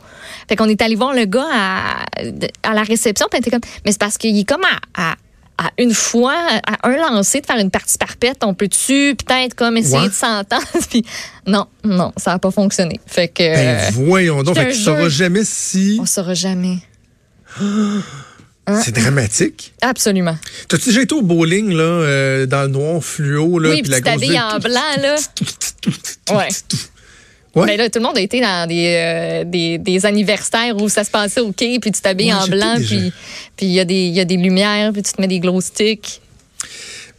Fait 0.49 0.57
qu'on 0.57 0.69
est 0.69 0.83
allé 0.83 0.97
voir 0.97 1.15
le 1.15 1.25
gars 1.27 1.47
à, 1.53 2.05
à 2.65 2.75
la 2.75 2.83
réception, 2.83 3.27
puis 3.31 3.39
on 3.39 3.43
était 3.43 3.51
comme, 3.51 3.61
mais 3.85 3.93
c'est 3.93 4.01
parce 4.01 4.19
qu'il 4.19 4.37
est 4.37 4.49
comme 4.49 4.65
à, 4.65 5.11
à, 5.13 5.15
à 5.57 5.71
une 5.79 5.95
fois, 5.95 6.37
à 6.67 6.89
un 6.89 6.97
lancer 6.97 7.41
de 7.41 7.47
faire 7.47 7.59
une 7.59 7.71
partie 7.71 7.97
parfaite. 7.99 8.39
On 8.43 8.55
peut-tu 8.55 9.15
peut-être 9.17 9.55
comme 9.55 9.77
essayer 9.77 9.99
Ouais. 9.99 10.09
de 10.09 10.13
s'entendre? 10.15 10.67
Puis 10.91 11.05
non, 11.47 11.67
non, 11.85 12.13
ça 12.17 12.33
a 12.33 12.39
pas 12.39 12.51
fonctionné. 12.51 12.99
Fait 13.07 13.29
que, 13.29 13.43
Ben, 13.43 13.79
euh, 13.79 13.91
voyons 13.93 14.43
donc. 14.43 14.57
Fait 14.57 14.67
que 14.69 14.73
tu 14.73 14.81
sauras 14.81 15.01
jure. 15.03 15.11
jamais 15.11 15.45
si 15.45 15.99
on 16.01 16.07
saura 16.07 16.35
jamais. 16.35 16.79
Hein? 18.67 18.81
c'est 18.83 18.93
dramatique. 18.95 19.75
Absolument. 19.83 20.39
T'as-tu 20.69 20.89
déjà 20.89 21.03
été 21.03 21.15
au 21.15 21.21
bowling, 21.21 21.71
là, 21.75 21.83
euh, 21.83 22.47
dans 22.47 22.63
le 22.63 22.69
noir 22.69 23.05
fluo, 23.05 23.59
là, 23.59 23.69
oui, 23.69 23.83
puis 23.83 23.91
la 23.91 23.99
tu 24.01 24.05
grosse 24.05 24.21
ville- 24.23 24.41
en 24.41 24.59
blanc, 24.59 24.81
là. 25.03 25.17
Ouais. 26.35 26.49
Ouais. 27.55 27.67
Ben 27.67 27.77
là, 27.79 27.89
tout 27.91 27.99
le 28.01 28.05
monde 28.05 28.17
a 28.19 28.21
été 28.21 28.41
dans 28.41 28.67
des, 28.69 28.95
euh, 28.97 29.45
des, 29.45 29.79
des 29.79 30.07
anniversaires 30.07 30.77
où 30.77 30.89
ça 30.89 31.05
se 31.05 31.11
passait 31.11 31.41
au 31.41 31.53
quai, 31.53 31.79
puis 31.81 31.93
tu 31.93 32.01
t'habilles 32.01 32.33
Ouais, 32.33 32.41
en 32.41 32.49
blanc, 32.49 32.75
puis 32.79 33.13
il 33.63 33.69
y, 33.73 33.79
a 33.81 33.85
des- 33.85 34.09
y 34.09 34.19
a 34.21 34.25
des 34.25 34.37
lumières, 34.37 34.93
puis 34.93 35.03
tu 35.03 35.13
te 35.13 35.21
mets 35.21 35.29
des 35.29 35.39
glow 35.41 35.61
sticks. 35.61 36.21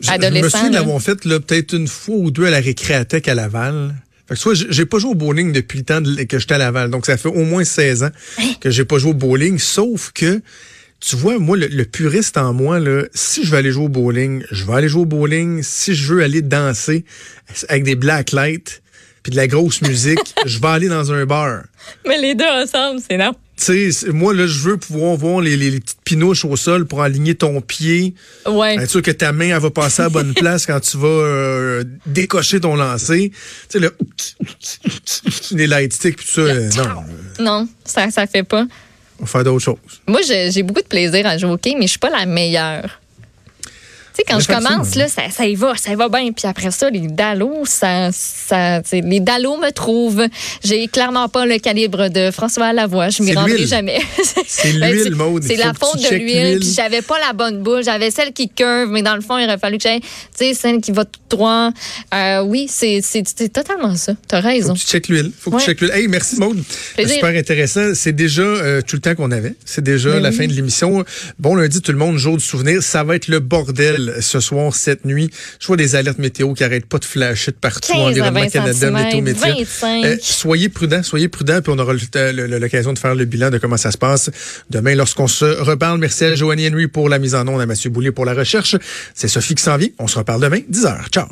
Je, 0.01 0.07
je 0.11 0.27
me 0.43 0.49
souviens 0.49 0.69
l'avoir 0.71 1.01
fait 1.01 1.23
là, 1.25 1.39
peut-être 1.39 1.73
une 1.73 1.87
fois 1.87 2.15
ou 2.17 2.31
deux 2.31 2.45
à 2.45 2.49
la 2.49 2.59
récréathèque 2.59 3.27
à 3.29 3.33
Laval. 3.35 3.95
Fait 4.27 4.33
que 4.33 4.39
soit 4.39 4.53
j'ai 4.55 4.85
pas 4.85 4.97
joué 4.99 5.11
au 5.11 5.15
bowling 5.15 5.51
depuis 5.53 5.79
le 5.79 5.85
temps 5.85 6.01
de- 6.01 6.23
que 6.23 6.37
j'étais 6.39 6.55
à 6.55 6.57
Laval. 6.57 6.89
Donc 6.89 7.05
ça 7.05 7.15
fait 7.15 7.29
au 7.29 7.45
moins 7.45 7.63
16 7.63 8.03
ans 8.03 8.09
Hein? 8.39 8.43
que 8.59 8.69
j'ai 8.71 8.83
pas 8.83 8.97
joué 8.97 9.11
au 9.11 9.13
bowling. 9.13 9.57
Sauf 9.57 10.11
que, 10.13 10.41
tu 10.99 11.15
vois, 11.15 11.37
moi, 11.39 11.55
le, 11.55 11.67
le 11.67 11.85
puriste 11.85 12.35
en 12.37 12.51
moi, 12.53 12.79
là, 12.79 13.03
si 13.13 13.45
je 13.45 13.51
veux 13.51 13.57
aller 13.57 13.71
jouer 13.71 13.85
au 13.85 13.89
bowling, 13.89 14.43
je 14.51 14.65
vais 14.65 14.73
aller 14.73 14.89
jouer 14.89 15.03
au 15.03 15.05
bowling. 15.05 15.61
Si 15.63 15.95
je 15.95 16.11
veux 16.13 16.23
aller 16.23 16.41
danser 16.41 17.05
avec 17.69 17.83
des 17.83 17.95
black 17.95 18.31
lights 18.33 18.81
puis 19.25 19.31
de 19.31 19.37
la 19.37 19.47
grosse 19.47 19.81
musique, 19.81 20.19
je 20.45 20.59
vais 20.59 20.67
aller 20.67 20.87
dans 20.87 21.11
un 21.11 21.25
bar. 21.25 21.63
Mais 22.07 22.19
les 22.21 22.35
deux 22.35 22.45
ensemble, 22.45 22.99
c'est 23.09 23.17
non. 23.17 23.33
Tu 23.57 23.91
sais, 23.91 24.11
moi, 24.11 24.35
là, 24.35 24.45
je 24.45 24.59
veux 24.59 24.77
pouvoir 24.77 25.15
voir 25.15 25.41
les, 25.41 25.57
les- 25.57 25.71
les 25.71 25.79
petites 25.79 26.01
pinouches 26.03 26.45
au 26.45 26.55
sol 26.55 26.85
pour 26.85 27.01
aligner 27.01 27.33
ton 27.33 27.59
pied. 27.61 28.13
Ouais. 28.45 28.75
Être 28.75 28.89
sûr 28.91 29.01
que 29.01 29.09
ta 29.11 29.31
main, 29.31 29.55
elle 29.55 29.61
va 29.61 29.71
passer 29.71 30.01
à 30.03 30.05
la 30.05 30.09
bonne 30.09 30.33
place 30.35 30.67
quand 30.67 30.79
tu 30.79 30.97
vas 30.97 31.07
euh, 31.07 31.83
décocher 32.05 32.59
ton 32.59 32.75
lancer. 32.75 33.31
Tu 33.31 33.39
sais, 33.69 33.79
le 33.79 33.95
les 35.51 35.67
light 35.67 35.91
sticks, 35.93 36.17
puis 36.17 36.25
tout 36.27 36.33
ça. 36.33 36.41
euh, 36.41 36.69
non, 36.77 37.03
Non, 37.39 37.67
ça, 37.83 38.11
ça 38.11 38.27
fait 38.27 38.43
pas. 38.43 38.67
on 39.19 39.23
va 39.23 39.27
faire 39.27 39.43
d'autres 39.43 39.63
choses. 39.63 39.77
Moi, 40.07 40.19
j'ai 40.23 40.61
beaucoup 40.63 40.81
de 40.81 40.87
plaisir 40.87 41.25
à 41.25 41.37
jouer 41.37 41.49
au 41.51 41.57
quai, 41.57 41.73
mais 41.75 41.83
je 41.87 41.91
suis 41.91 41.99
pas 41.99 42.09
la 42.09 42.25
meilleure. 42.25 43.01
Tu 44.15 44.21
sais, 44.21 44.23
quand 44.27 44.39
je 44.39 44.47
commence, 44.47 44.95
là, 44.95 45.07
ça, 45.09 45.23
ça 45.29 45.45
y 45.45 45.55
va, 45.55 45.75
ça 45.75 45.91
y 45.91 45.95
va 45.95 46.07
bien. 46.07 46.31
Puis 46.31 46.47
après 46.47 46.71
ça, 46.71 46.89
les 46.89 47.07
dallos, 47.07 47.63
ça, 47.65 48.09
ça, 48.13 48.81
les 48.93 49.19
dallos 49.19 49.57
me 49.57 49.71
trouvent. 49.71 50.25
J'ai 50.63 50.87
clairement 50.87 51.27
pas 51.27 51.45
le 51.45 51.57
calibre 51.59 52.07
de 52.09 52.31
François 52.31 52.71
Lavoie. 52.71 53.09
Je 53.09 53.23
m'y 53.23 53.33
rendrai 53.33 53.65
jamais. 53.65 53.99
C'est 54.47 54.73
Ben, 54.79 54.91
l'huile, 54.93 55.15
Maude. 55.15 55.43
C'est 55.43 55.57
la 55.57 55.73
faut 55.73 55.87
faute 55.87 56.01
de 56.09 56.15
l'huile. 56.15 56.59
Puis 56.59 56.73
j'avais 56.75 57.01
pas 57.01 57.19
la 57.19 57.33
bonne 57.33 57.61
bouche. 57.61 57.85
J'avais 57.85 58.09
celle 58.09 58.31
qui 58.31 58.47
curve, 58.49 58.89
mais 58.89 59.01
dans 59.01 59.15
le 59.15 59.21
fond, 59.21 59.37
il 59.37 59.45
aurait 59.45 59.57
fallu 59.57 59.77
que 59.77 59.83
j'aille, 59.83 59.99
tu 60.01 60.07
sais, 60.35 60.53
celle 60.53 60.79
qui 60.81 60.91
va 60.91 61.03
tout 61.05 61.19
droit. 61.29 61.71
Euh, 62.13 62.41
oui, 62.43 62.67
c'est 62.69 63.01
totalement 63.51 63.95
ça. 63.95 64.13
T'as 64.27 64.41
Faut 64.41 64.47
raison. 64.47 64.73
que 64.75 64.79
tu 64.79 64.85
checkes 64.85 65.07
l'huile. 65.09 65.31
Faut 65.37 65.51
que 65.51 65.55
Ouais. 65.57 65.61
tu 65.61 65.67
checkes 65.71 65.81
l'huile. 65.81 65.91
Hey, 65.93 66.07
merci 66.07 66.37
Maude. 66.39 66.63
Plaisir. 66.95 67.15
Super 67.15 67.35
intéressant. 67.37 67.93
C'est 67.93 68.13
déjà 68.15 68.41
euh, 68.43 68.81
tout 68.81 68.95
le 68.95 69.01
temps 69.01 69.15
qu'on 69.15 69.31
avait. 69.31 69.55
C'est 69.65 69.83
déjà 69.83 70.11
Ben 70.11 70.21
la 70.23 70.29
oui. 70.29 70.35
fin 70.35 70.47
de 70.47 70.53
l'émission. 70.53 71.03
Bon 71.39 71.55
lundi 71.55 71.81
tout 71.81 71.91
le 71.91 71.97
monde, 71.97 72.17
jour 72.17 72.37
du 72.37 72.43
souvenir. 72.43 72.81
Ça 72.81 73.03
va 73.03 73.15
être 73.15 73.27
le 73.27 73.39
bordel 73.39 74.04
ce 74.21 74.39
soir, 74.39 74.75
cette 74.75 75.05
nuit. 75.05 75.29
Je 75.59 75.67
vois 75.67 75.77
des 75.77 75.95
alertes 75.95 76.17
météo 76.17 76.53
qui 76.53 76.63
arrêtent 76.63 76.85
pas 76.85 76.97
de 76.97 77.05
flasher 77.05 77.51
de 77.51 77.57
partout. 77.57 77.91
15 77.91 78.01
à 78.01 78.05
Environnement 78.05 78.41
20 78.41 78.49
Canada, 78.49 78.91
Météo. 78.91 79.55
25. 79.55 80.05
Euh, 80.05 80.17
soyez 80.21 80.69
prudents, 80.69 81.03
soyez 81.03 81.27
prudents, 81.27 81.61
puis 81.61 81.71
on 81.75 81.79
aura 81.79 81.93
l'occasion 81.93 82.93
de 82.93 82.99
faire 82.99 83.15
le 83.15 83.25
bilan 83.25 83.49
de 83.49 83.57
comment 83.57 83.77
ça 83.77 83.91
se 83.91 83.97
passe 83.97 84.29
demain 84.69 84.95
lorsqu'on 84.95 85.27
se 85.27 85.45
reparle. 85.45 85.99
Merci 85.99 86.25
à 86.25 86.35
Joanny 86.35 86.67
Henry 86.67 86.87
pour 86.87 87.09
la 87.09 87.19
mise 87.19 87.35
en 87.35 87.47
onde, 87.47 87.61
à 87.61 87.65
Mathieu 87.65 87.89
Boulier 87.89 88.11
pour 88.11 88.25
la 88.25 88.33
recherche. 88.33 88.75
C'est 89.13 89.27
Sophie 89.27 89.55
qui 89.55 89.63
s'en 89.63 89.77
vient. 89.77 89.89
On 89.99 90.07
se 90.07 90.17
reparle 90.17 90.41
demain, 90.41 90.59
10h. 90.71 91.09
Ciao. 91.09 91.27